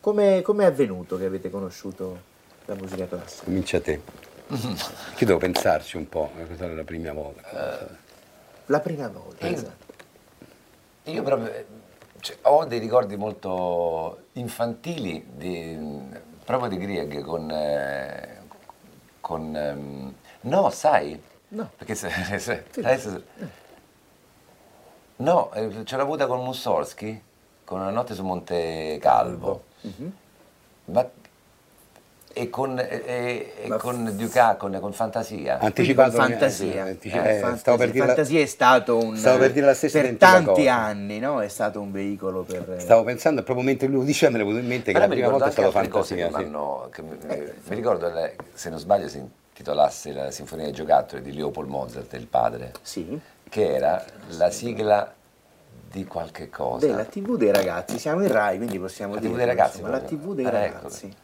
Come 0.00 0.42
come 0.42 0.64
è 0.64 0.66
avvenuto 0.66 1.18
che 1.18 1.24
avete 1.24 1.50
conosciuto 1.50 2.34
la 2.66 2.74
musica 2.74 3.06
classica? 3.06 3.44
Comincia 3.44 3.80
te. 3.80 4.00
Io 4.48 5.26
devo 5.26 5.38
pensarci 5.38 5.96
un 5.96 6.08
po', 6.08 6.30
eh, 6.38 6.46
questa 6.46 6.64
era 6.66 6.74
la 6.74 6.84
prima 6.84 7.12
volta. 7.12 8.04
La 8.66 8.80
prima 8.80 9.08
volta, 9.08 9.46
Io- 9.46 9.54
esatto. 9.54 9.84
Io 11.04 11.22
proprio 11.22 11.52
eh, 11.52 11.66
cioè, 12.20 12.36
ho 12.42 12.64
dei 12.64 12.78
ricordi 12.80 13.16
molto 13.16 14.24
infantili 14.32 15.24
di- 15.34 16.08
proprio 16.44 16.68
di 16.68 16.78
Grieg 16.78 17.22
con... 17.22 17.50
eh, 17.50 18.34
con 19.20 19.56
ehm, 19.56 20.14
no, 20.42 20.70
sai? 20.70 21.20
No. 21.48 21.70
Perché 21.76 21.94
se, 21.94 22.10
se- 22.38 22.64
adesso- 22.76 23.22
no, 25.16 25.52
eh, 25.52 25.84
ce 25.84 25.96
l'ho 25.96 26.02
avuta 26.02 26.26
con 26.26 26.42
Mussorgsky, 26.44 27.22
con 27.64 27.80
Una 27.80 27.90
notte 27.90 28.14
su 28.14 28.24
Monte 28.24 28.98
Calvo. 29.00 29.64
Mhm. 29.82 30.12
Ma, 30.86 31.08
e 32.38 32.50
con, 32.50 32.78
e- 32.78 33.52
e- 33.62 33.68
con 33.78 34.12
Ducat, 34.14 34.58
con, 34.58 34.76
con 34.78 34.92
Fantasia. 34.92 35.58
Anticipato 35.58 36.18
con 36.18 36.26
fantasia. 36.28 36.84
eh, 36.84 36.90
antici- 36.90 37.16
Eh, 37.16 37.18
eh, 37.18 37.32
fantasia. 37.38 37.56
stavo 37.56 37.76
per 37.78 37.90
dire 37.90 38.06
la- 38.06 38.14
Fantasia 38.14 38.40
è 38.42 38.46
stato 38.46 38.98
un 38.98 39.16
stavo 39.16 39.38
per 39.38 39.52
dire 39.52 39.64
la 39.64 39.72
stessa 39.74 40.00
per 40.02 40.16
tanti 40.16 40.44
cosa. 40.52 40.74
anni, 40.74 41.18
no? 41.18 41.40
È 41.40 41.48
stato 41.48 41.80
un 41.80 41.90
veicolo 41.92 42.42
per 42.42 42.76
Stavo 42.78 43.04
pensando, 43.04 43.42
proprio 43.42 43.64
mentre 43.64 43.86
lui 43.86 43.96
lo 44.00 44.02
diceva, 44.04 44.32
me 44.32 44.36
ne 44.38 44.44
venuto 44.44 44.60
in 44.62 44.68
mente 44.68 44.92
che 44.92 44.98
la 44.98 45.08
prima 45.08 45.28
volta 45.30 45.46
è 45.46 45.50
stato 45.50 45.70
cose 45.88 46.14
fantasia. 46.14 46.28
che 46.28 46.44
sì. 46.44 46.90
che 46.90 47.02
mi, 47.02 47.52
mi 47.68 47.74
ricordo, 47.74 48.12
se 48.52 48.68
non 48.68 48.78
sbaglio, 48.80 49.08
si 49.08 49.16
intitolasse 49.16 50.12
la 50.12 50.30
Sinfonia 50.30 50.64
dei 50.66 50.74
giocattoli 50.74 51.22
di 51.22 51.32
Leopold 51.34 51.70
Mozart, 51.70 52.12
il 52.12 52.26
padre, 52.26 52.72
Sì. 52.82 53.18
che 53.48 53.74
era 53.76 54.04
la 54.36 54.50
sigla 54.50 55.10
di 55.90 56.04
qualche 56.04 56.50
cosa. 56.50 56.84
Della 56.86 57.04
TV 57.04 57.38
dei 57.38 57.50
ragazzi, 57.50 57.98
siamo 57.98 58.20
in 58.22 58.30
Rai, 58.30 58.58
quindi 58.58 58.78
possiamo 58.78 59.14
La 59.14 59.20
dire 59.20 59.32
TV 59.32 59.36
dei 59.38 59.46
ragazzi, 59.46 59.76
insomma, 59.78 59.96
la. 59.96 60.00
TV 60.02 60.34
dei 60.34 60.44
Ah, 60.44 60.50
ragazzi. 60.50 61.14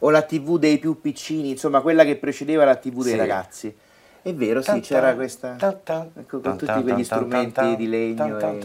O 0.00 0.10
la 0.10 0.22
TV 0.22 0.58
dei 0.58 0.78
più 0.78 1.00
piccini, 1.00 1.50
insomma, 1.50 1.80
quella 1.80 2.04
che 2.04 2.16
precedeva 2.16 2.64
la 2.64 2.76
TV 2.76 3.02
dei 3.02 3.12
Sì. 3.12 3.18
ragazzi. 3.18 3.76
È 4.22 4.34
vero, 4.34 4.60
sì, 4.62 4.80
c'era 4.80 5.14
questa 5.14 5.56
ecco, 5.56 6.40
con 6.40 6.56
tutti 6.58 6.82
quegli 6.82 7.04
strumenti 7.04 7.76
di 7.76 7.88
legno 7.88 8.38
e 8.38 8.60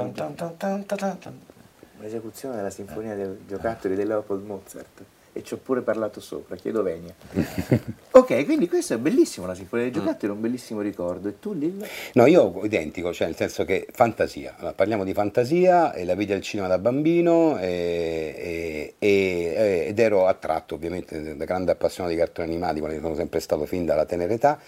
l'esecuzione 1.99 2.55
della 2.57 2.69
sinfonia 2.69 3.15
dei 3.15 3.45
giocattoli 3.47 3.95
di 3.95 4.03
Leopold 4.03 4.45
Mozart. 4.45 5.03
E 5.35 5.43
ci 5.43 5.55
ho 5.55 5.57
pure 5.57 5.81
parlato 5.81 6.19
sopra, 6.21 6.55
chiedo 6.55 6.83
venia. 6.83 7.11
ok, 8.11 8.45
quindi 8.45 8.67
questo 8.67 8.93
è 8.93 8.97
bellissimo, 8.99 9.47
la 9.47 9.55
sinfonia 9.55 9.85
dei 9.85 9.93
giocattoli 9.93 10.31
è 10.31 10.35
un 10.35 10.41
bellissimo 10.41 10.79
ricordo. 10.81 11.27
E 11.27 11.39
tu, 11.39 11.53
Lillo? 11.53 11.85
No, 12.13 12.27
io 12.27 12.61
identico, 12.63 13.11
cioè 13.11 13.25
nel 13.27 13.35
senso 13.35 13.65
che 13.65 13.87
fantasia, 13.91 14.53
Allora, 14.57 14.73
parliamo 14.73 15.03
di 15.03 15.13
fantasia 15.13 15.91
e 15.93 16.05
la 16.05 16.13
vidi 16.13 16.33
al 16.33 16.41
cinema 16.41 16.67
da 16.67 16.77
bambino 16.77 17.57
e- 17.59 18.93
e- 18.95 18.95
e- 18.99 19.85
ed 19.87 19.97
ero 19.99 20.27
attratto 20.27 20.75
ovviamente 20.75 21.35
da 21.35 21.45
grande 21.45 21.71
appassionato 21.71 22.13
di 22.13 22.19
cartoni 22.21 22.49
animati, 22.49 22.79
quale 22.79 22.99
sono 22.99 23.15
sempre 23.15 23.39
stato 23.39 23.65
fin 23.65 23.85
dalla 23.85 24.05
tenera 24.05 24.31
età. 24.33 24.59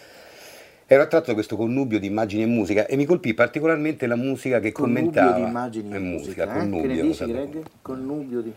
Ero 0.88 1.01
attratto 1.04 1.28
da 1.28 1.34
questo 1.34 1.56
connubio 1.56 1.99
di 1.99 2.08
immagini 2.08 2.43
e 2.43 2.45
musica 2.47 2.86
e 2.88 2.95
mi 2.95 3.06
colpì 3.06 3.34
particolarmente 3.36 4.06
la 4.08 4.15
musica 4.15 4.60
che 4.60 4.71
Connubio 4.71 5.04
commentava. 5.06 5.36
di 5.36 5.41
immagini 5.41 5.91
e 5.91 5.95
e 5.95 5.99
musica. 5.99 6.43
eh? 6.43 6.47
connubio, 6.60 6.82
che 6.82 6.88
ne 6.88 7.01
dici, 7.01 7.25
Greg? 7.25 7.62
Connubio 7.82 8.41
di... 8.41 8.54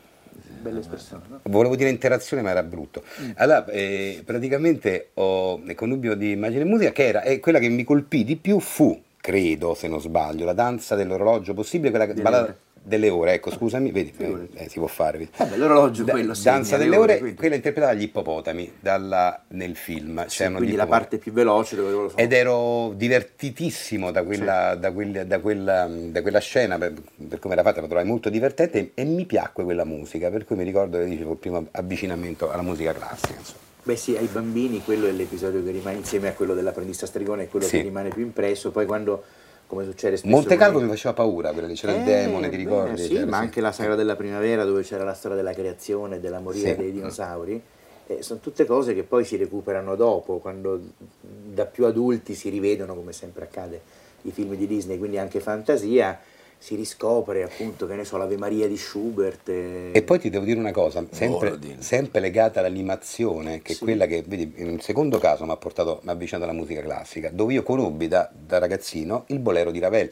Bella 0.61 0.79
espressione, 0.81 1.23
no? 1.29 1.41
Volevo 1.45 1.77
dire 1.77 1.91
interazione, 1.91 2.43
ma 2.43 2.51
era 2.51 2.63
brutto. 2.63 3.03
Allora, 3.37 3.65
eh, 3.67 4.23
praticamente 4.25 5.11
ho 5.15 5.61
il 5.65 5.75
connubio 5.75 6.15
di 6.15 6.33
immagine 6.33 6.63
e 6.63 6.65
musica, 6.67 6.93
che 6.93 7.07
era 7.07 7.23
e 7.23 7.41
quella 7.41 7.59
che 7.59 7.69
mi 7.69 7.85
colpì 7.85 8.25
di 8.25 8.37
più 8.37 8.59
fu, 8.61 9.01
credo, 9.21 9.75
se 9.75 9.89
non 9.89 10.01
sbaglio, 10.01 10.45
la 10.45 10.53
danza 10.53 10.95
dell'orologio 10.95 11.55
possibile, 11.55 11.91
quella 11.91 12.07
che 12.07 12.13
Delle 12.15 12.23
balla- 12.23 12.43
ore. 12.43 12.59
Delle 12.83 13.09
ore, 13.11 13.35
ecco, 13.35 13.51
scusami, 13.51 13.91
vedi, 13.91 14.13
eh, 14.19 14.49
eh, 14.55 14.69
si 14.69 14.79
può 14.79 14.87
fare. 14.87 15.19
vedi. 15.19 15.31
Eh 15.37 15.57
l'orologio 15.57 16.05
Da- 16.05 16.13
quello 16.13 16.35
segna 16.35 16.55
danza 16.57 16.77
le 16.77 16.85
delle 16.85 16.97
ore, 16.97 17.19
ore, 17.21 17.35
quella 17.35 17.55
interpretata 17.57 17.93
dagli 17.95 18.05
ippopotami 18.05 18.73
dalla- 18.81 19.43
nel 19.49 19.77
film. 19.77 20.25
Sì, 20.27 20.45
quindi 20.53 20.75
la 20.77 20.87
parte 20.87 21.19
più 21.19 21.33
veloce 21.33 21.77
dove 21.77 21.91
loro 21.91 22.09
sono. 22.09 22.21
Ed 22.21 22.33
ero 22.33 22.93
divertitissimo 22.97 24.11
da 24.11 24.23
quella, 24.23 24.75
da 24.75 24.91
quella- 24.93 25.25
da 25.25 25.39
quella- 25.39 25.89
da 25.89 26.23
quella 26.23 26.39
scena, 26.41 26.79
per, 26.79 26.93
per 27.29 27.39
come 27.39 27.55
era 27.55 27.63
fatta, 27.63 27.81
la 27.81 27.87
trovai 27.87 28.05
molto 28.07 28.29
divertente 28.31 28.79
e, 28.79 28.91
e 28.95 29.05
mi 29.05 29.25
piacque 29.27 29.65
quella 29.65 29.85
musica, 29.85 30.31
per 30.31 30.45
cui 30.45 30.57
mi 30.57 30.65
ricordo 30.65 30.99
che 30.99 31.05
dicevo 31.05 31.33
il 31.33 31.39
primo 31.39 31.67
avvicinamento 31.73 32.51
alla 32.51 32.63
musica 32.63 32.93
classica. 32.93 33.35
Insomma. 33.39 33.67
Beh 33.83 33.97
sì, 33.97 34.17
ai 34.17 34.27
bambini 34.31 34.83
quello 34.83 35.07
è 35.07 35.13
l'episodio 35.13 35.63
che 35.65 35.71
rimane 35.71 35.97
insieme 35.99 36.29
a 36.29 36.33
quello 36.33 36.55
dell'apprendista 36.55 37.07
stregone, 37.07 37.45
è 37.45 37.49
quello 37.49 37.65
Sì. 37.65 37.77
che 37.79 37.83
rimane 37.85 38.11
più 38.11 38.23
impresso, 38.23 38.71
poi 38.71 38.85
quando, 38.85 39.25
come 39.69 39.85
succede 39.85 40.17
spesso... 40.17 40.35
Monte 40.35 40.57
con 40.57 40.83
mi 40.83 40.89
faceva 40.89 41.13
paura, 41.13 41.53
quello 41.53 41.69
che 41.69 41.75
c'era 41.75 41.93
il 41.93 42.01
Eh, 42.01 42.05
demone, 42.05 42.49
ti 42.49 42.57
bene, 42.57 42.69
ricordi? 42.69 43.03
Sì, 43.03 43.09
C'era, 43.11 43.27
ma 43.27 43.37
sì. 43.37 43.43
anche 43.43 43.61
la 43.61 43.71
sagra 43.73 43.95
della 43.95 44.17
primavera 44.17 44.65
dove 44.65 44.83
c'era 44.83 45.05
la 45.05 45.13
storia 45.13 45.37
della 45.37 45.53
creazione 45.53 46.17
e 46.17 46.21
della 46.21 46.41
morire 46.41 46.71
Sì. 46.71 46.77
dei 46.77 46.91
dinosauri. 46.91 47.63
Eh, 48.07 48.23
sono 48.23 48.41
tutte 48.41 48.65
cose 48.65 48.95
che 48.95 49.03
poi 49.03 49.27
si 49.27 49.37
recuperano 49.37 49.95
dopo, 49.95 50.39
quando 50.39 50.81
da 51.21 51.67
più 51.67 51.85
adulti 51.85 52.35
si 52.35 52.49
rivedono, 52.49 52.95
come 52.95 53.13
sempre 53.13 53.45
accade, 53.45 53.81
i 54.23 54.31
film 54.31 54.55
di 54.55 54.67
Disney, 54.67 54.97
quindi 54.97 55.19
anche 55.19 55.39
fantasia, 55.41 56.19
si 56.59 56.75
riscopre 56.75 57.45
appunto, 57.45 57.87
che 57.87 57.95
ne 57.95 58.05
so, 58.05 58.17
l'Ave 58.17 58.37
Maria 58.37 58.67
di 58.67 58.77
Schubert. 58.77 59.49
eh, 59.49 59.91
E 59.93 60.03
poi 60.03 60.19
ti 60.19 60.29
devo 60.29 60.45
dire 60.45 60.59
una 60.59 60.73
cosa, 60.73 61.05
sempre, 61.11 61.51
Borodin. 61.51 61.81
sempre 61.81 62.21
legata 62.21 62.61
all'animazione, 62.61 63.63
che 63.63 63.75
Sì. 63.75 63.81
è 63.81 63.85
quella 63.85 64.07
che, 64.07 64.25
vedi, 64.27 64.53
in 64.57 64.69
un 64.69 64.81
secondo 64.81 65.19
caso 65.19 65.45
mi 65.45 65.53
ha 65.53 65.57
portato, 65.57 66.01
mi 66.03 66.11
ha 66.11 66.13
avvicinato 66.13 66.45
alla 66.45 66.53
musica 66.59 66.81
classica, 66.83 67.31
dove 67.33 67.53
io 67.53 67.63
conobbi 67.63 68.09
da, 68.09 68.29
da 68.33 68.59
ragazzino 68.59 69.25
il 69.29 69.39
bolero 69.39 69.71
di 69.71 69.79
Ravel. 69.79 70.11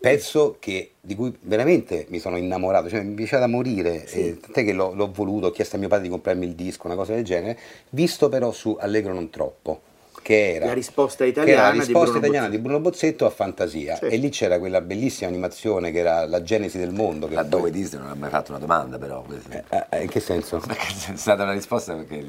Pezzo 0.00 0.56
che, 0.58 0.90
di 1.00 1.14
cui 1.14 1.34
veramente 1.40 2.04
mi 2.10 2.18
sono 2.18 2.36
innamorato, 2.36 2.90
cioè 2.90 3.02
mi 3.02 3.14
piaceva 3.14 3.40
da 3.40 3.46
morire, 3.46 4.06
Sì. 4.06 4.28
eh, 4.28 4.40
tant'è 4.40 4.62
che 4.62 4.72
l'ho, 4.74 4.92
l'ho 4.92 5.10
voluto, 5.10 5.46
ho 5.46 5.50
chiesto 5.50 5.76
a 5.76 5.78
mio 5.78 5.88
padre 5.88 6.04
di 6.04 6.10
comprarmi 6.10 6.44
il 6.44 6.54
disco, 6.54 6.86
una 6.88 6.96
cosa 6.96 7.14
del 7.14 7.24
genere, 7.24 7.58
visto 7.90 8.28
però 8.28 8.52
su 8.52 8.76
Allegro 8.78 9.14
non 9.14 9.30
troppo, 9.30 9.80
che 10.24 10.54
era 10.54 10.64
La 10.66 10.72
risposta 10.72 11.24
che 11.24 11.30
era 11.30 11.42
italiana 11.42 11.62
la 11.66 11.70
di 11.72 11.78
risposta 11.80 12.00
Bruno 12.04 12.16
italiana 12.16 12.46
Bozzetto. 12.46 12.56
di 12.56 12.62
Bruno 12.68 12.80
Bozzetto 12.80 13.26
a 13.26 13.30
Fantasia 13.30 13.96
Certo. 13.98 14.14
e 14.14 14.16
lì 14.16 14.28
c'era 14.30 14.58
quella 14.58 14.80
bellissima 14.80 15.28
animazione 15.28 15.92
che 15.92 15.98
era 15.98 16.26
la 16.26 16.42
genesi 16.42 16.78
del 16.78 16.92
mondo. 16.92 17.28
Che 17.28 17.34
Laddove 17.34 17.62
poi- 17.64 17.70
Disney 17.70 18.00
non 18.00 18.10
ha 18.10 18.14
mai 18.14 18.30
fatto 18.30 18.50
una 18.52 18.58
domanda, 18.60 18.96
però. 18.98 19.20
questo- 19.22 19.50
Eh, 19.52 19.84
eh, 19.90 20.02
in 20.04 20.08
che 20.08 20.20
senso? 20.20 20.58
Perché 20.66 20.86
c'è 20.86 21.16
stata 21.16 21.42
una 21.42 21.52
risposta 21.52 21.92
perché 21.94 22.24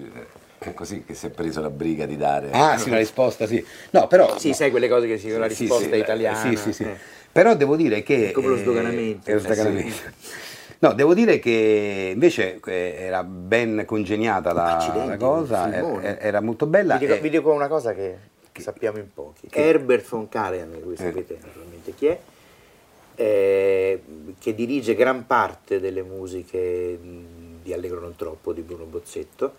è 0.57 0.73
così 0.73 1.03
che 1.05 1.13
si 1.13 1.27
è 1.27 1.29
preso 1.29 1.61
la 1.61 1.69
briga 1.69 2.05
di 2.05 2.17
dare. 2.17 2.49
Ah, 2.51 2.77
sì, 2.77 2.89
una 2.89 2.97
risposta, 2.97 3.47
sì. 3.47 3.63
No, 3.91 4.07
però... 4.07 4.37
Sì, 4.37 4.49
no. 4.49 4.53
sai 4.55 4.71
quelle 4.71 4.89
cose 4.89 5.07
che 5.07 5.17
si 5.17 5.27
dicono 5.27 5.45
la 5.45 5.49
Sì, 5.49 5.61
risposta 5.63 5.89
sì, 5.93 5.97
italiana. 5.97 6.37
Sì, 6.49 6.55
sì, 6.57 6.73
sì. 6.73 6.83
eh. 6.83 6.97
Però 7.31 7.55
devo 7.55 7.75
dire 7.77 8.03
che... 8.03 8.29
È 8.29 8.31
come 8.31 8.47
lo 8.47 8.55
eh, 8.55 8.59
sdoganamento. 8.59 9.29
è 9.29 9.33
lo 9.33 9.39
Eh, 9.39 9.41
sdoganamento. 9.41 10.01
No, 10.79 10.93
devo 10.93 11.13
dire 11.13 11.39
che 11.39 12.11
invece 12.13 12.59
eh, 12.65 12.95
era 12.97 13.23
ben 13.23 13.83
congeniata 13.85 14.53
la, 14.53 15.05
la 15.07 15.17
cosa, 15.17 15.73
era, 15.73 16.19
era 16.19 16.41
molto 16.41 16.65
bella. 16.65 16.97
Vi 16.97 17.05
dico, 17.05 17.13
e- 17.13 17.21
vi 17.21 17.29
dico 17.29 17.51
una 17.51 17.67
cosa 17.67 17.93
che, 17.93 18.17
sappiamo 18.59 18.97
in 18.97 19.11
pochi. 19.13 19.47
Herbert 19.51 20.07
von 20.07 20.27
Karajan, 20.29 20.79
voi 20.83 20.95
sapete 20.97 21.37
naturalmente 21.41 21.93
chi 21.93 22.07
è, 22.07 22.19
eh, 23.15 24.01
che 24.37 24.53
dirige 24.53 24.95
gran 24.95 25.25
parte 25.25 25.79
delle 25.79 26.03
musiche 26.03 26.99
di 27.61 27.73
Allegro 27.73 27.99
non 28.01 28.15
troppo 28.15 28.53
di 28.53 28.61
Bruno 28.61 28.83
Bozzetto, 28.85 29.55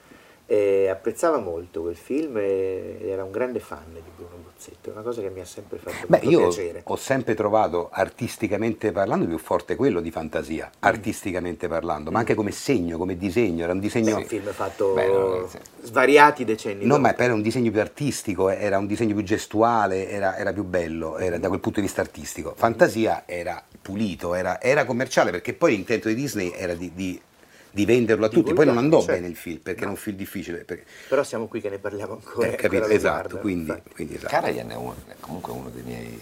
E 0.49 0.89
apprezzava 0.89 1.39
molto 1.39 1.83
quel 1.83 1.97
film 1.97 2.37
e 2.37 2.99
era 3.03 3.25
un 3.25 3.33
grande 3.33 3.59
fan 3.59 3.83
di 3.93 4.01
Bruno 4.15 4.37
Bozzetto, 4.45 4.91
una 4.93 5.01
cosa 5.03 5.21
che 5.21 5.29
mi 5.29 5.41
ha 5.41 5.45
sempre 5.45 5.77
fatto 5.79 6.07
Beh, 6.07 6.19
io 6.23 6.39
piacere. 6.39 6.83
ho 6.85 6.95
sempre 6.95 7.35
trovato 7.35 7.89
artisticamente 7.91 8.93
parlando 8.93 9.27
più 9.27 9.39
forte 9.39 9.75
quello 9.75 10.01
di 10.01 10.13
fantasia, 10.13 10.67
Mm. 10.67 10.79
artisticamente 10.79 11.67
parlando, 11.67 12.13
ma 12.13 12.21
anche 12.21 12.35
come 12.37 12.53
segno, 12.53 12.97
come 12.97 13.17
disegno, 13.17 13.65
era 13.65 13.73
un 13.73 13.81
disegno... 13.81 14.19
un 14.19 14.25
film 14.25 14.49
fatto 14.53 14.93
Beh, 14.93 15.09
no, 15.09 15.49
svariati 15.83 16.45
decenni 16.45 16.83
No, 16.87 16.91
dopo. 16.95 17.01
ma 17.01 17.17
era 17.19 17.35
un 17.35 17.43
disegno 17.43 17.73
più 17.73 17.81
artistico, 17.81 18.49
era 18.49 18.79
un 18.79 18.87
disegno 18.87 19.15
più 19.15 19.25
gestuale, 19.25 20.09
era, 20.09 20.37
era 20.37 20.53
più 20.53 20.63
bello, 20.63 21.19
era 21.19 21.39
da 21.39 21.49
quel 21.49 21.59
punto 21.59 21.81
di 21.81 21.87
vista 21.87 22.03
artistico. 22.03 22.55
Fantasia 22.57 23.25
era 23.27 23.61
pulito, 23.83 24.33
era, 24.35 24.61
era 24.61 24.85
commerciale, 24.85 25.33
perché 25.33 25.55
poi 25.55 25.73
l'intento 25.73 26.07
di 26.07 26.15
Disney 26.15 26.53
era 26.55 26.75
di, 26.75 26.93
di- 26.95 27.21
di 27.77 27.85
venderlo 27.85 28.25
a 28.25 28.29
tutti. 28.31 28.55
Poi 28.55 28.65
non 28.65 28.79
andò 28.79 29.01
certo. 29.01 29.13
bene 29.13 29.27
il 29.29 29.37
film, 29.37 29.59
perché 29.59 29.83
era 29.83 29.91
un 29.91 29.97
film 29.97 30.17
difficile. 30.17 30.65
perché- 30.65 30.85
Però 31.11 31.23
siamo 31.23 31.47
qui 31.47 31.61
che 31.61 31.69
ne 31.69 31.79
parliamo 31.79 32.15
ancora. 32.15 32.47
eh, 32.49 32.57
capito? 32.57 32.77
ancora 32.85 32.95
Esatto, 32.95 33.13
guardo, 33.29 33.39
quindi, 33.41 33.73
quindi 33.93 34.15
esatto. 34.15 34.33
Karajan 34.33 34.71
è, 34.71 34.75
uno- 34.77 34.97
è 35.07 35.15
comunque 35.21 35.53
uno 35.53 35.69
dei 35.69 35.83
miei 35.83 36.19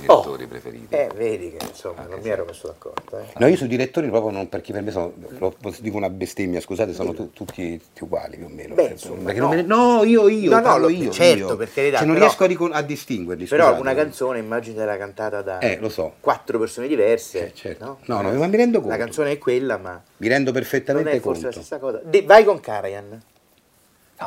direttori 0.00 0.46
preferiti. 0.46 0.94
Eh, 0.94 1.08
vedi 1.14 1.54
che 1.56 1.64
insomma 1.66 2.00
Anche 2.00 2.10
non 2.12 2.22
se- 2.22 2.26
mi 2.28 2.32
ero 2.32 2.44
messo 2.44 2.66
d'accordo. 2.66 3.18
eh. 3.18 3.24
No, 3.38 3.46
io 3.46 3.56
sui 3.56 3.68
direttori 3.68 4.08
proprio 4.08 4.30
non, 4.32 4.48
perché 4.48 4.72
per 4.72 4.82
me 4.82 4.90
sono, 4.90 5.12
lo- 5.38 5.54
dico 5.80 5.96
una 5.96 6.10
bestemmia, 6.10 6.60
scusate, 6.60 6.92
sono 6.92 7.12
tu- 7.14 7.32
tutti, 7.32 7.78
tutti 7.78 8.04
uguali 8.04 8.36
più 8.36 8.46
o 8.46 8.48
meno. 8.48 8.74
Beh, 8.74 8.82
Cioè, 8.82 8.92
insomma, 8.92 9.22
perché 9.24 9.40
no. 9.40 9.46
non 9.46 9.56
me 9.56 9.62
ne- 9.62 9.68
no, 9.68 10.04
io, 10.04 10.28
io, 10.28 10.50
No, 10.58 10.76
no, 10.78 10.88
io. 10.88 11.10
certo, 11.10 11.48
io. 11.48 11.56
per 11.56 11.72
carità, 11.72 11.96
Cioè, 11.98 12.06
non 12.06 12.14
però- 12.14 12.26
riesco 12.26 12.44
a, 12.44 12.46
ricon- 12.46 12.72
a 12.72 12.82
distinguerli. 12.82 13.46
Però 13.46 13.64
scusate. 13.64 13.80
una 13.80 13.94
canzone 13.94 14.38
immagine 14.38 14.96
cantata 14.96 15.42
da 15.42 15.58
Eh, 15.58 15.78
lo 15.80 15.88
so. 15.88 16.14
quattro 16.20 16.58
persone 16.58 16.88
diverse. 16.88 17.46
Eh, 17.46 17.54
certo. 17.54 17.84
No? 17.84 17.98
No, 18.06 18.20
no, 18.30 18.38
ma 18.38 18.46
mi 18.46 18.56
rendo 18.56 18.78
conto. 18.80 18.96
La 18.96 19.02
canzone 19.02 19.32
è 19.32 19.38
quella, 19.38 19.76
ma 19.78 20.02
Mi 20.18 20.28
rendo 20.28 20.50
non 20.50 20.60
perfettamente 20.60 21.10
è 21.10 21.20
forse 21.20 21.42
conto. 21.42 21.56
la 21.58 21.64
stessa 21.64 21.78
cosa. 21.78 22.00
Di- 22.04 22.22
vai 22.22 22.44
con 22.44 22.60
Karajan. 22.60 23.22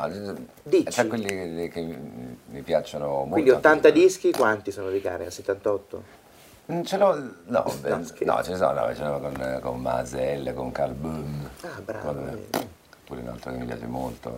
No, 0.08 0.36
Dici. 0.64 0.84
tra 0.84 1.06
quelli 1.06 1.70
che, 1.70 1.98
mi 2.50 2.62
piacciono 2.62 3.08
molto. 3.08 3.30
Quindi 3.32 3.50
anche 3.52 3.68
80 3.68 3.90
quelli- 3.92 4.06
dischi, 4.06 4.32
quanti 4.32 4.72
sono 4.72 4.90
di 4.90 5.02
Karajan? 5.02 5.32
78? 5.32 6.04
Mm, 6.72 6.82
Ce 6.82 6.98
l'ho, 6.98 7.14
no, 7.16 7.32
No, 7.46 7.98
no, 7.98 8.04
ce 8.44 8.52
ne 8.52 8.58
sono, 8.58 8.72
no, 8.74 8.96
ce 8.96 9.04
l'ho 9.04 9.20
con, 9.20 9.60
con 9.62 9.82
Masel, 9.82 10.54
con 10.54 10.72
Carl 10.72 10.94
Boom. 10.94 11.50
Ah, 11.62 11.82
bravo, 11.84 12.14
con- 12.14 12.48
pure 13.06 13.22
un 13.22 13.28
altro 13.28 13.52
che 13.52 13.58
mi 13.58 13.66
piace 13.66 13.86
molto. 13.86 14.30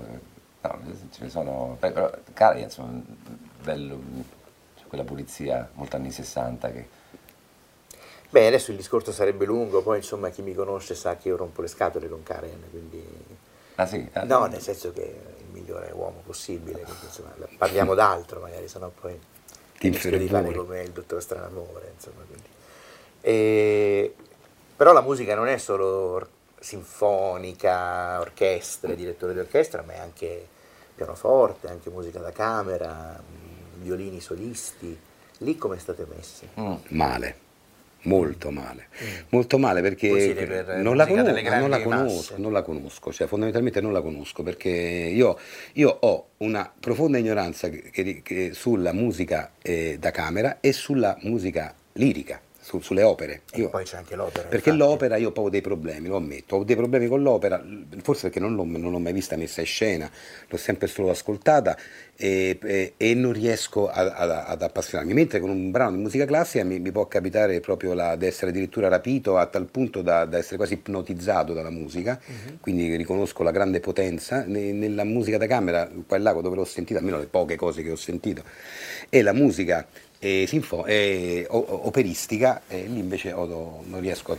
No, 0.61 0.79
ce 1.11 1.23
ne 1.23 1.29
sono. 1.29 1.77
Però 1.79 2.11
Karajan, 2.33 2.63
insomma, 2.63 3.01
bello, 3.63 3.97
c'è 4.77 4.83
quella 4.87 5.03
pulizia 5.05 5.69
molto 5.73 5.95
anni 5.95 6.11
60 6.11 6.71
che. 6.71 6.87
Beh, 8.29 8.47
adesso 8.47 8.71
il 8.71 8.77
discorso 8.77 9.13
sarebbe 9.13 9.45
lungo, 9.45 9.81
poi 9.81 9.97
insomma 9.97 10.29
chi 10.29 10.41
mi 10.41 10.53
conosce 10.53 10.95
sa 10.95 11.15
che 11.15 11.29
io 11.29 11.37
rompo 11.37 11.61
le 11.61 11.67
scatole 11.69 12.09
con 12.09 12.23
Karajan, 12.23 12.63
quindi... 12.69 13.01
Ah 13.75 13.85
sì? 13.85 14.05
Ah, 14.11 14.23
No, 14.25 14.47
nel 14.47 14.59
senso 14.59 14.91
che 14.91 15.17
migliore 15.59 15.91
uomo 15.93 16.21
possibile, 16.25 16.81
quindi, 16.81 17.05
insomma, 17.05 17.33
parliamo 17.57 17.93
d'altro 17.93 18.39
magari, 18.39 18.67
sennò 18.67 18.89
poi 18.89 19.19
Ti 19.77 19.89
rischio 19.89 20.17
di 20.17 20.27
fare 20.27 20.53
come 20.53 20.81
il 20.81 20.91
dottor 20.91 21.21
Stranamore, 21.21 21.91
insomma. 21.95 22.23
E- 23.21 24.13
Però 24.75 24.93
la 24.93 25.01
musica 25.01 25.33
non 25.35 25.47
è 25.47 25.57
solo 25.57 26.27
sinfonica, 26.59 28.19
orchestre, 28.19 28.95
direttore 28.95 29.33
di 29.33 29.39
orchestra, 29.39 29.81
ma 29.81 29.93
è 29.93 29.97
anche 29.99 30.47
pianoforte, 30.95 31.67
anche 31.67 31.89
musica 31.89 32.19
da 32.19 32.31
camera, 32.31 33.19
violini 33.75 34.21
solisti. 34.21 34.97
Lì 35.39 35.57
come 35.57 35.77
state 35.79 36.05
messi? 36.15 36.47
Mm. 36.59 36.75
Male, 36.89 37.35
molto 38.03 38.51
male. 38.51 38.87
Molto 39.29 39.57
male 39.57 39.81
perché 39.81 40.07
non 40.81 40.95
la, 40.95 41.05
conosco, 41.07 41.31
non 41.59 41.69
la 41.69 41.77
conosco, 41.83 42.33
non 42.37 42.51
la 42.53 42.61
conosco, 42.61 43.11
cioè 43.13 43.27
fondamentalmente 43.27 43.81
non 43.81 43.91
la 43.93 44.01
conosco 44.01 44.43
perché 44.43 44.69
io, 44.69 45.37
io 45.73 45.97
ho 45.99 46.27
una 46.37 46.71
profonda 46.79 47.17
ignoranza 47.17 47.69
che- 47.69 48.21
che- 48.23 48.51
sulla 48.53 48.93
musica 48.93 49.51
eh, 49.61 49.97
da 49.99 50.11
camera 50.11 50.57
e 50.61 50.71
sulla 50.73 51.17
musica 51.21 51.73
lirica, 51.93 52.39
su- 52.67 52.81
sulle 52.81 53.01
opere. 53.03 53.41
E 53.53 53.61
Io- 53.61 53.69
poi 53.69 53.85
c'è 53.85 53.95
anche 53.95 54.15
l'opera. 54.17 54.47
perché 54.49 54.71
infatti. 54.71 54.89
l'opera 54.89 55.15
io 55.15 55.31
ho 55.33 55.49
dei 55.49 55.61
problemi, 55.61 56.09
lo 56.09 56.17
ammetto, 56.17 56.57
ho 56.57 56.63
dei 56.65 56.75
problemi 56.75 57.07
con 57.07 57.21
l'opera, 57.21 57.63
forse 58.03 58.23
perché 58.23 58.41
non 58.41 58.55
l'ho, 58.55 58.65
non 58.65 58.91
l'ho 58.91 58.99
mai 58.99 59.13
vista 59.13 59.37
messa 59.37 59.61
in 59.61 59.67
scena, 59.67 60.11
l'ho 60.49 60.57
sempre 60.57 60.87
solo 60.87 61.09
ascoltata 61.09 61.77
e, 62.17 62.57
e- 62.61 62.93
e 62.97 63.13
non 63.13 63.31
riesco 63.31 63.87
a- 63.87 64.01
a- 64.13 64.45
ad 64.47 64.61
appassionarmi, 64.61 65.13
mentre 65.13 65.39
con 65.39 65.49
un 65.49 65.71
brano 65.71 65.95
di 65.95 66.01
musica 66.01 66.25
classica 66.25 66.65
mi, 66.65 66.79
mi 66.79 66.91
può 66.91 67.05
capitare 67.07 67.61
proprio 67.61 67.93
la- 67.93 68.17
di 68.17 68.25
essere 68.25 68.49
addirittura 68.51 68.89
rapito 68.89 69.37
a 69.37 69.45
tal 69.45 69.65
punto 69.67 70.01
da, 70.01 70.25
da 70.25 70.37
essere 70.37 70.57
quasi 70.57 70.73
ipnotizzato 70.73 71.53
dalla 71.53 71.69
musica, 71.69 72.19
quindi 72.59 72.93
riconosco 72.97 73.43
la 73.43 73.51
grande 73.51 73.79
potenza 73.79 74.43
Ne- 74.45 74.73
nella 74.73 75.05
musica 75.05 75.37
da 75.37 75.47
camera, 75.47 75.89
qua 76.05 76.17
e 76.17 76.19
là 76.19 76.33
dove 76.33 76.55
l'ho 76.55 76.65
sentita, 76.65 76.99
almeno 76.99 77.17
le 77.17 77.27
poche 77.27 77.55
cose 77.55 77.81
che 77.81 77.91
ho 77.91 77.95
sentito, 77.95 78.43
e 79.09 79.21
la 79.21 79.31
musica 79.33 79.87
eh, 80.19 80.45
sinfo- 80.47 80.85
o- 81.49 81.87
operistica, 81.87 82.61
e 82.67 82.85
lì 82.87 82.99
invece 82.99 83.31
ho- 83.33 83.81
non 83.85 83.99
riesco, 84.01 84.31
a- 84.33 84.37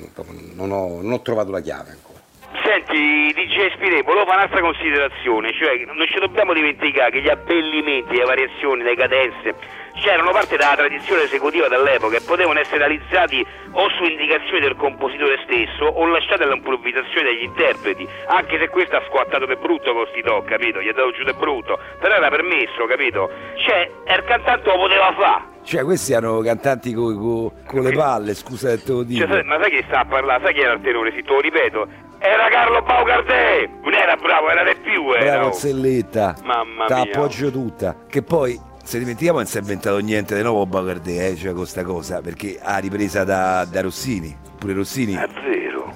non 0.55 0.71
ho, 0.71 1.01
non 1.01 1.13
ho 1.13 1.23
trovato 1.23 1.51
la 1.51 1.61
chiave 1.61 1.91
ancora. 1.91 2.17
Senti, 2.65 3.33
DJ 3.35 3.73
Spire, 3.75 4.03
volevo 4.03 4.25
fare 4.25 4.39
un'altra 4.39 4.61
considerazione, 4.61 5.53
cioè 5.53 5.85
non 5.85 6.07
ci 6.07 6.19
dobbiamo 6.19 6.53
dimenticare 6.53 7.11
che 7.11 7.21
gli 7.21 7.29
abbellimenti, 7.29 8.17
le 8.17 8.25
variazioni, 8.25 8.83
le 8.83 8.95
cadenze 8.97 9.55
c'erano 10.01 10.31
parte 10.31 10.57
della 10.57 10.77
tradizione 10.77 11.23
esecutiva 11.23 11.67
dell'epoca 11.69 12.17
e 12.17 12.21
potevano 12.21 12.61
essere 12.61 12.79
realizzati 12.79 13.45
o 13.73 13.89
su 13.91 14.05
indicazione 14.05 14.61
del 14.61 14.77
compositore 14.77 15.41
stesso 15.45 15.85
o 15.87 16.07
lasciati 16.07 16.43
all'improvvisazione 16.45 17.31
degli 17.31 17.43
interpreti, 17.43 18.07
anche 18.29 18.59
se 18.59 18.69
questo 18.69 18.97
ha 18.97 19.03
squattato 19.09 19.45
de 19.47 19.57
brutto 19.57 19.93
con 19.93 20.07
sti 20.11 20.23
to, 20.23 20.43
capito? 20.47 20.81
Gli 20.81 20.89
ha 20.89 20.93
dato 20.93 21.11
giù 21.13 21.25
de 21.25 21.33
brutto, 21.35 21.79
però 21.99 22.15
era 22.15 22.29
permesso, 22.31 22.87
capito? 22.87 23.29
Cioè, 23.67 23.91
il 24.15 24.25
cantante 24.25 24.69
lo 24.71 24.77
poteva 24.79 25.13
fare. 25.19 25.57
Cioè, 25.69 25.85
questi 25.85 26.15
erano 26.15 26.41
cantanti 26.41 26.95
con 26.95 27.53
le 27.83 27.93
palle, 27.93 28.33
scusa 28.33 28.71
se 28.71 28.83
te 28.83 28.91
lo 28.91 29.03
dico. 29.03 29.27
Cioè, 29.27 29.43
ma 29.43 29.59
sai 29.61 29.71
chi 29.71 29.85
sta 29.87 30.01
a 30.01 30.05
parlare? 30.07 30.43
Sai 30.43 30.55
chi 30.55 30.61
era 30.61 30.73
il 30.73 30.81
tenore? 30.81 31.13
Sì, 31.15 31.21
te 31.21 31.29
lo 31.29 31.41
ripeto. 31.41 31.87
Era 32.21 32.49
Carlo 32.49 32.81
Baucardè! 32.81 33.69
Non 33.83 33.93
era 33.93 34.17
bravo, 34.17 34.49
era 34.49 34.65
di 34.65 34.75
più, 34.81 35.13
era. 35.13 35.41
Bravo. 35.41 35.53
Zelletta, 35.53 36.37
Mamma 36.43 36.87
mia. 36.89 37.03
appoggio 37.03 37.51
tutta. 37.51 37.95
Che 38.09 38.23
poi, 38.23 38.59
se 38.83 38.99
dimentichiamo, 38.99 39.37
non 39.37 39.47
si 39.47 39.59
è 39.59 39.61
inventato 39.61 39.99
niente 39.99 40.35
di 40.35 40.43
nuovo 40.43 40.65
Bacardè, 40.65 41.27
eh, 41.33 41.37
cioè 41.37 41.53
con 41.53 41.67
sta 41.67 41.85
cosa, 41.85 42.23
perché 42.23 42.59
ha 42.63 42.79
ripresa 42.79 43.25
da, 43.25 43.67
da 43.71 43.83
Rossini, 43.83 44.35
pure 44.59 44.73
Rossini. 44.73 45.17
Vero. 45.17 45.48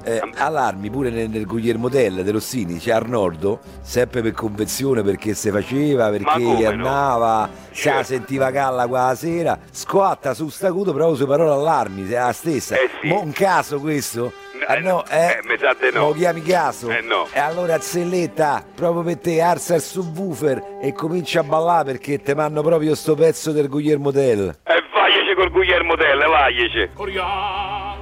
Eh, 0.04 0.20
allarmi 0.36 0.90
pure 0.90 1.10
nel, 1.10 1.28
nel 1.30 1.46
Guglielmo 1.46 1.88
Tell 1.88 2.22
De 2.22 2.30
Rossini 2.30 2.78
c'è 2.78 2.92
Arnoldo 2.92 3.60
sempre 3.82 4.20
per 4.22 4.32
convenzione 4.32 5.02
perché 5.02 5.34
se 5.34 5.50
faceva 5.50 6.08
perché 6.10 6.38
no? 6.40 6.66
andava 6.66 7.18
la 7.40 7.48
Certo. 7.72 8.02
sentiva 8.04 8.50
calla 8.50 8.86
quella 8.86 9.14
sera 9.14 9.58
squatta 9.70 10.34
su 10.34 10.48
stacuto 10.48 10.92
però 10.92 11.14
sue 11.14 11.26
parole 11.26 11.50
allarmi 11.52 12.08
è 12.08 12.14
la 12.18 12.32
stessa 12.32 12.74
Eh 12.76 12.90
sì. 13.00 13.08
un 13.10 13.32
caso 13.32 13.78
questo 13.80 14.26
Eh, 14.26 14.64
Ah, 14.64 14.78
no, 14.78 15.04
eh, 15.08 15.16
eh, 15.26 15.40
mi 15.44 15.56
sa 15.58 15.74
di 15.74 15.90
no. 15.92 16.06
Lo 16.06 16.12
chiami 16.12 16.40
caso? 16.40 16.88
Eh, 16.88 17.00
no. 17.00 17.26
E 17.32 17.40
allora 17.40 17.80
Zelletta, 17.80 18.64
proprio 18.72 19.02
per 19.02 19.18
te, 19.18 19.40
alza 19.40 19.74
il 19.74 19.80
subwoofer 19.80 20.78
e 20.80 20.92
comincia 20.92 21.40
a 21.40 21.42
ballare 21.42 21.84
perché 21.90 22.22
te 22.22 22.32
manno 22.36 22.62
proprio 22.62 22.94
sto 22.94 23.16
pezzo 23.16 23.50
del 23.50 23.68
Guglielmo 23.68 24.12
Tell. 24.12 24.48
E 24.62 24.82
vagliaci 24.94 25.34
col 25.34 25.50
Guglielmo 25.50 25.96
Tell, 25.96 26.16
vagliaci. 26.28 26.90
Corian, 26.94 27.98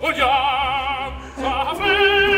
Corian, 0.00 0.81
Yeah. 1.92 2.31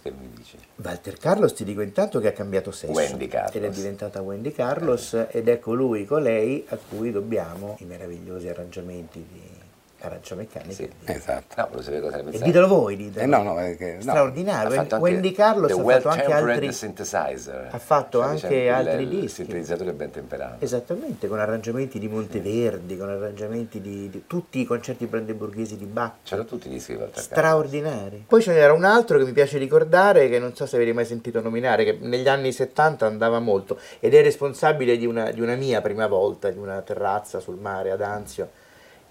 Carlos 0.00 0.02
che 0.02 0.10
mi 0.10 0.30
dici? 0.34 0.56
Walter 0.76 1.18
Carlos 1.18 1.52
ti 1.52 1.64
dico 1.64 1.82
intanto 1.82 2.18
che 2.20 2.28
ha 2.28 2.32
cambiato 2.32 2.70
sesso 2.70 2.92
Wendy 2.92 3.28
Carlos. 3.28 3.54
ed 3.54 3.64
è 3.64 3.70
diventata 3.70 4.20
Wendy 4.22 4.52
Carlos 4.52 5.14
ed 5.30 5.48
è 5.48 5.58
colui 5.58 6.04
colei 6.04 6.64
a 6.68 6.76
cui 6.76 7.10
dobbiamo 7.10 7.76
i 7.80 7.84
meravigliosi 7.84 8.48
arrangiamenti 8.48 9.24
di 9.30 9.59
Arancia 10.02 10.34
Meccanica. 10.34 10.72
Sì. 10.72 10.90
Esatto. 11.04 11.54
No, 11.56 11.64
volevo 11.70 11.82
sapere 11.82 12.00
cosa 12.02 12.22
ne 12.22 12.30
E 12.30 12.38
ditelo 12.40 12.66
voi, 12.68 12.96
ditelo. 12.96 13.22
Eh, 13.24 13.26
no, 13.26 13.42
no, 13.42 13.58
è 13.58 13.76
che- 13.76 13.94
no. 13.96 14.00
straordinario. 14.00 14.86
Wendy 14.98 15.32
Carlos 15.32 15.70
ha 15.70 15.82
fatto 15.82 16.08
anche 16.08 16.32
altri 16.32 16.72
Synthesizer. 16.72 17.68
ha 17.70 17.78
fatto 17.78 18.18
Cioè, 18.20 18.28
anche 18.28 18.48
diciamo, 18.48 18.76
altri 18.76 19.02
il- 19.02 19.08
dischi. 19.08 19.24
Il 19.24 19.30
sintetizzatore 19.30 19.92
ben 19.92 20.10
temperato. 20.10 20.64
Esattamente, 20.64 21.28
con 21.28 21.38
arrangiamenti 21.38 21.98
di 21.98 22.08
Monteverdi, 22.08 22.96
con 22.96 23.08
arrangiamenti 23.10 23.80
di, 23.80 24.08
di 24.08 24.24
tutti 24.26 24.60
i 24.60 24.64
concerti 24.64 25.06
brandeburghesi 25.06 25.76
di 25.76 25.84
Bach. 25.86 26.14
C'erano 26.22 26.46
tutti 26.48 26.68
i 26.68 26.70
dischi 26.70 26.92
di 26.92 26.98
Walter 26.98 27.14
Carlos. 27.26 27.30
straordinari. 27.30 28.24
Poi 28.26 28.42
ce 28.42 28.52
n'era 28.52 28.72
un 28.72 28.84
altro 28.84 29.18
che 29.18 29.24
mi 29.24 29.32
piace 29.32 29.58
ricordare, 29.58 30.28
che 30.28 30.38
non 30.38 30.54
so 30.54 30.66
se 30.66 30.76
avete 30.76 30.92
mai 30.92 31.04
sentito 31.04 31.40
nominare, 31.40 31.84
che 31.84 31.98
negli 32.00 32.28
anni 32.28 32.52
70 32.52 33.06
andava 33.06 33.38
molto 33.38 33.78
ed 34.00 34.14
è 34.14 34.22
responsabile 34.22 34.96
di 34.96 35.06
una, 35.06 35.30
di 35.30 35.40
una 35.40 35.54
mia 35.56 35.80
prima 35.80 36.06
volta, 36.06 36.50
di 36.50 36.58
una 36.58 36.80
terrazza 36.80 37.38
sul 37.40 37.56
mare 37.58 37.90
ad 37.90 38.00
Anzio. 38.00 38.48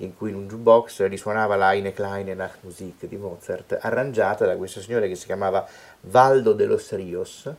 In 0.02 0.16
cui 0.16 0.30
in 0.30 0.36
un 0.36 0.48
jukebox 0.48 1.06
risuonava 1.08 1.56
la 1.56 1.74
Eine 1.74 1.94
kleine 1.94 2.34
Nachtmusik 2.34 3.06
di 3.06 3.18
Mozart, 3.18 3.78
arrangiata 3.80 4.46
da 4.46 4.56
questo 4.56 4.82
signore 4.82 5.08
che 5.08 5.16
si 5.16 5.26
chiamava 5.26 5.68
Valdo 6.02 6.54
de 6.54 6.66
los 6.66 6.94
Rios, 6.96 7.54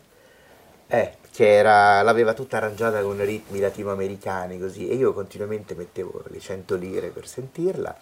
eh, 0.87 1.12
che 1.33 1.55
era- 1.55 2.03
l'aveva 2.03 2.33
tutta 2.35 2.57
arrangiata 2.57 3.00
con 3.03 3.22
ritmi 3.24 3.61
latinoamericani 3.61 4.59
così, 4.59 4.88
e 4.88 4.94
io 4.94 5.12
continuamente 5.12 5.74
mettevo 5.74 6.24
le 6.29 6.40
100 6.40 6.76
lire 6.76 7.09
per 7.09 7.26
sentirla, 7.26 7.94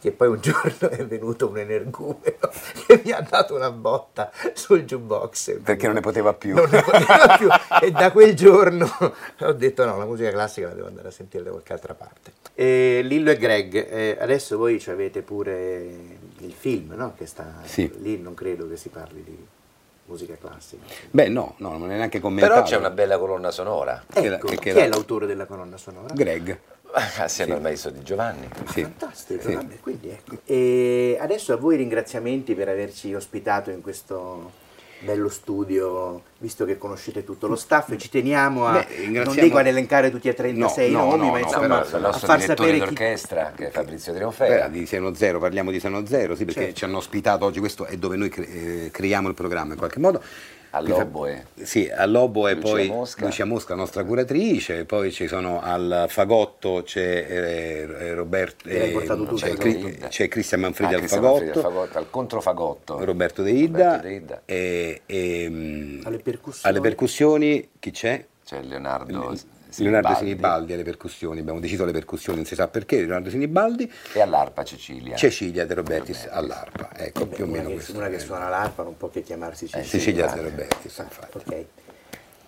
finché 0.00 0.12
poi 0.16 0.28
un 0.28 0.40
giorno 0.40 0.88
è 0.88 1.06
venuto 1.06 1.48
un 1.48 1.58
energumeno 1.58 2.38
che 2.86 3.02
mi 3.04 3.12
ha 3.12 3.20
dato 3.20 3.54
una 3.54 3.70
botta 3.70 4.30
sul 4.54 4.84
jukebox. 4.84 5.60
Perché 5.62 5.86
non 5.86 5.96
ne 5.96 6.00
poteva 6.00 6.32
più. 6.32 6.54
Non 6.54 6.68
ne 6.70 6.82
poteva 6.82 7.36
più. 7.36 7.48
E 7.82 7.90
da 7.90 8.10
quel 8.10 8.34
giorno 8.34 8.88
ho 9.40 9.52
detto 9.52 9.84
no, 9.84 9.98
la 9.98 10.06
musica 10.06 10.30
classica 10.30 10.68
la 10.68 10.74
devo 10.74 10.86
andare 10.88 11.08
a 11.08 11.12
sentire 11.12 11.44
da 11.44 11.50
qualche 11.50 11.72
altra 11.72 11.94
parte. 11.94 12.32
E 12.54 13.00
Lillo 13.04 13.30
e 13.30 13.36
Greg, 13.36 13.74
eh, 13.74 14.16
adesso 14.18 14.56
voi 14.56 14.80
ci 14.80 14.90
avete 14.90 15.22
pure 15.22 15.82
il 16.38 16.52
film, 16.52 16.94
no? 16.96 17.14
Che 17.16 17.26
sta 17.26 17.60
Sì. 17.64 17.90
lì, 18.00 18.18
non 18.20 18.34
credo 18.34 18.68
che 18.68 18.76
si 18.76 18.88
parli 18.88 19.22
di 19.22 19.46
musica 20.06 20.34
classica. 20.40 20.82
Beh, 21.10 21.28
no, 21.28 21.54
no, 21.58 21.78
non 21.78 21.90
è 21.92 21.96
neanche 21.96 22.20
commentato. 22.20 22.54
Però 22.54 22.66
c'è 22.66 22.76
una 22.76 22.90
bella 22.90 23.16
colonna 23.18 23.50
sonora. 23.50 24.02
Che 24.12 24.28
la- 24.28 24.36
Ecco, 24.36 24.48
che- 24.48 24.56
che 24.56 24.70
chi 24.70 24.76
la- 24.76 24.84
è 24.84 24.88
l'autore 24.88 25.26
della 25.26 25.44
colonna 25.46 25.76
sonora? 25.76 26.12
Greg. 26.12 26.58
Assieme 27.18 27.54
al 27.54 27.60
maestro 27.60 27.90
di 27.90 28.02
Giovanni. 28.02 28.48
Sì. 28.72 28.82
Fantastico, 28.82 29.42
Sì. 29.48 29.54
vabbè, 29.54 29.78
quindi 29.80 30.08
ecco. 30.10 30.38
E 30.44 31.16
adesso 31.20 31.52
a 31.52 31.56
voi 31.56 31.76
ringraziamenti 31.76 32.54
per 32.54 32.68
averci 32.68 33.14
ospitato 33.14 33.70
in 33.70 33.80
questo 33.80 34.58
bello 35.02 35.30
studio, 35.30 36.22
visto 36.38 36.66
che 36.66 36.76
conoscete 36.76 37.24
tutto 37.24 37.46
lo 37.46 37.56
staff 37.56 37.90
e 37.92 37.96
ci 37.96 38.10
teniamo 38.10 38.66
a, 38.66 38.84
Beh, 38.86 39.06
non 39.08 39.34
dico 39.34 39.56
ad 39.56 39.66
elencare 39.66 40.10
tutti 40.10 40.28
e 40.28 40.34
36 40.34 40.90
No, 40.90 41.04
no, 41.04 41.16
nomi, 41.16 41.24
no, 41.24 41.30
ma 41.30 41.38
no, 41.38 41.38
insomma 41.38 41.80
Però 41.80 42.08
a 42.08 42.12
far 42.12 42.42
sapere 42.42 42.72
chi... 42.72 42.78
d'orchestra, 42.80 43.52
che 43.56 43.68
è 43.68 43.70
Fabrizio 43.70 44.12
Beh, 44.12 44.18
Trionfera. 44.18 44.68
di 44.68 44.84
Seno 44.84 45.14
Zero, 45.14 45.38
parliamo 45.38 45.70
di 45.70 45.80
Seno 45.80 46.04
Zero, 46.04 46.34
sì, 46.36 46.44
perché 46.44 46.60
Certo. 46.64 46.76
ci 46.76 46.84
hanno 46.84 46.98
ospitato 46.98 47.46
oggi, 47.46 47.60
questo 47.60 47.86
è 47.86 47.96
dove 47.96 48.16
noi 48.16 48.28
cre- 48.28 48.48
eh, 48.48 48.90
creiamo 48.90 49.28
il 49.28 49.34
programma 49.34 49.72
in 49.72 49.78
qualche 49.78 50.00
modo. 50.00 50.22
All'Oboe. 50.70 51.46
Sì, 51.62 51.90
all'Obo 51.92 52.46
e 52.46 52.54
Lucia 52.54 52.68
poi 52.70 52.86
Mosca. 52.88 53.24
Lucia 53.24 53.44
Mosca, 53.44 53.74
nostra 53.74 54.04
curatrice, 54.04 54.84
poi 54.84 55.10
ci 55.10 55.26
sono 55.26 55.60
al 55.60 56.06
fagotto 56.08 56.82
c'è 56.84 57.26
eh, 57.28 57.88
eh, 58.06 58.14
Roberto, 58.14 58.68
portato 58.92 59.24
tu, 59.24 59.34
c'è, 59.34 59.50
Ida. 59.66 60.06
c'è 60.08 60.28
Cristian 60.28 60.60
Manfredi 60.60 60.92
Ah, 60.92 60.96
al 60.96 61.00
Cristian 61.00 61.22
fagotto, 61.22 61.44
Manfredi 61.44 61.66
al 61.66 61.72
fagotto, 61.72 61.98
al 61.98 62.10
controfagotto. 62.10 63.04
Roberto 63.04 63.42
De 63.42 63.50
Ida, 63.50 63.84
Roberto 63.96 64.06
De 64.06 64.14
Ida. 64.14 64.42
e, 64.44 65.00
e, 65.06 65.46
mm, 65.50 66.00
Alle 66.04 66.18
percussioni. 66.18 66.74
alle 66.76 66.80
percussioni 66.80 67.68
chi 67.78 67.90
c'è? 67.90 68.24
C'è 68.44 68.62
Leonardo 68.62 69.34
Leonardo 69.76 70.14
Sinibaldi. 70.14 70.72
Alle 70.72 70.82
percussioni, 70.82 71.40
abbiamo 71.40 71.60
deciso 71.60 71.84
le 71.84 71.92
percussioni, 71.92 72.38
non 72.38 72.46
si 72.46 72.54
sa 72.54 72.68
perché, 72.68 72.96
Leonardo 72.98 73.30
Sinibaldi, 73.30 73.90
E 74.12 74.20
all'arpa 74.20 74.64
Cecilia. 74.64 75.16
Cecilia 75.16 75.64
De 75.66 75.74
Robertis 75.74 76.26
all'arpa, 76.30 76.90
ecco 76.96 77.26
Beh, 77.26 77.34
più 77.36 77.44
o 77.44 77.46
meno 77.48 77.68
che, 77.68 77.74
questo. 77.74 77.96
una 77.96 78.08
che 78.08 78.18
suona 78.18 78.48
l'arpa 78.48 78.82
non 78.82 78.96
può 78.96 79.08
che 79.08 79.22
chiamarsi 79.22 79.66
Cecilia. 79.66 79.88
Cecilia 79.88 80.22
infatti. 80.24 80.42
De 80.42 80.48
Robertis, 80.50 80.98
Ah, 80.98 81.02
infatti. 81.04 81.36
ok. 81.38 81.64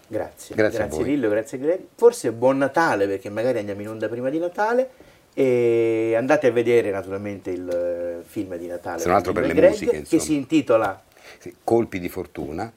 Grazie, 0.09 0.55
Grazie 0.55 0.83
a 0.83 0.87
voi. 0.89 1.05
Lillo, 1.05 1.29
grazie 1.31 1.59
Greg. 1.59 1.81
Forse 1.95 2.33
buon 2.33 2.59
Natale 2.59 3.07
perché 3.07 3.31
magari 3.31 3.59
andiamo 3.61 3.81
in 3.81 3.89
onda 3.89 4.09
prima 4.11 4.29
di 4.29 4.39
Natale 4.39 4.91
e 5.33 6.13
andate 6.15 6.49
a 6.49 6.51
vedere 6.51 6.91
naturalmente 6.91 7.49
il 7.51 7.67
eh, 7.67 8.23
film 8.27 8.57
di 8.57 8.67
Natale 8.67 9.01
Se 9.01 9.07
non 9.07 9.17
altro 9.17 9.33
per 9.33 9.47
le 9.47 9.55
Greg, 9.55 9.71
musiche, 9.71 9.91
che 9.93 9.97
insomma. 9.99 10.21
si 10.23 10.35
intitola 10.35 11.03
Sì, 11.39 11.55
colpi 11.65 11.99
di 11.99 12.11
fortuna. 12.11 12.71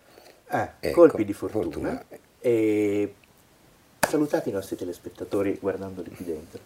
eh, 0.49 0.69
Ecco, 0.79 1.01
Colpi 1.01 1.25
di 1.25 1.33
fortuna. 1.33 1.63
fortuna. 1.63 2.05
E 2.39 3.13
salutate 4.05 4.49
i 4.49 4.51
nostri 4.51 4.75
telespettatori 4.75 5.57
guardandoli 5.59 6.09
qui 6.09 6.25
dentro. 6.25 6.59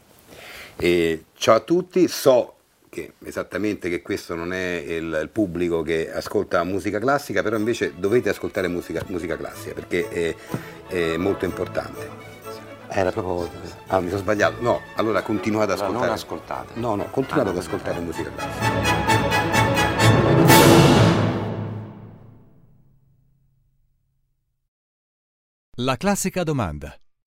E 0.75 1.25
ciao 1.33 1.55
a 1.55 1.59
tutti, 1.59 2.07
so 2.07 2.53
che 2.89 3.13
esattamente 3.25 3.89
che 3.89 4.01
questo 4.01 4.33
non 4.35 4.51
è 4.53 4.75
il, 4.87 5.19
il 5.21 5.29
pubblico 5.31 5.81
che 5.83 6.11
ascolta 6.11 6.63
musica 6.63 6.99
classica, 6.99 7.43
però 7.43 7.55
invece 7.57 7.93
dovete 7.97 8.29
ascoltare 8.29 8.67
musica, 8.67 9.03
musica 9.07 9.37
classica 9.37 9.73
perché 9.73 10.07
è, 10.09 10.35
è 10.87 11.17
molto 11.17 11.45
importante. 11.45 12.27
Era 12.91 13.11
proprio. 13.11 13.47
Ah, 13.87 13.99
mi 13.99 14.07
sono 14.09 14.21
sbagliato. 14.21 14.61
No, 14.61 14.81
allora 14.95 15.21
continuate 15.21 15.73
ad 15.73 15.77
ascoltare. 15.79 16.05
non 16.05 16.13
ascoltate. 16.13 16.79
No, 16.79 16.95
no, 16.95 17.05
continuate 17.11 17.49
Ah, 17.49 17.51
ad 17.51 17.57
ascoltare 17.59 17.99
no. 17.99 18.05
musica 18.05 18.31
classica. 18.31 19.77
La 25.77 25.95
classica 25.97 26.43
domanda. 26.43 26.93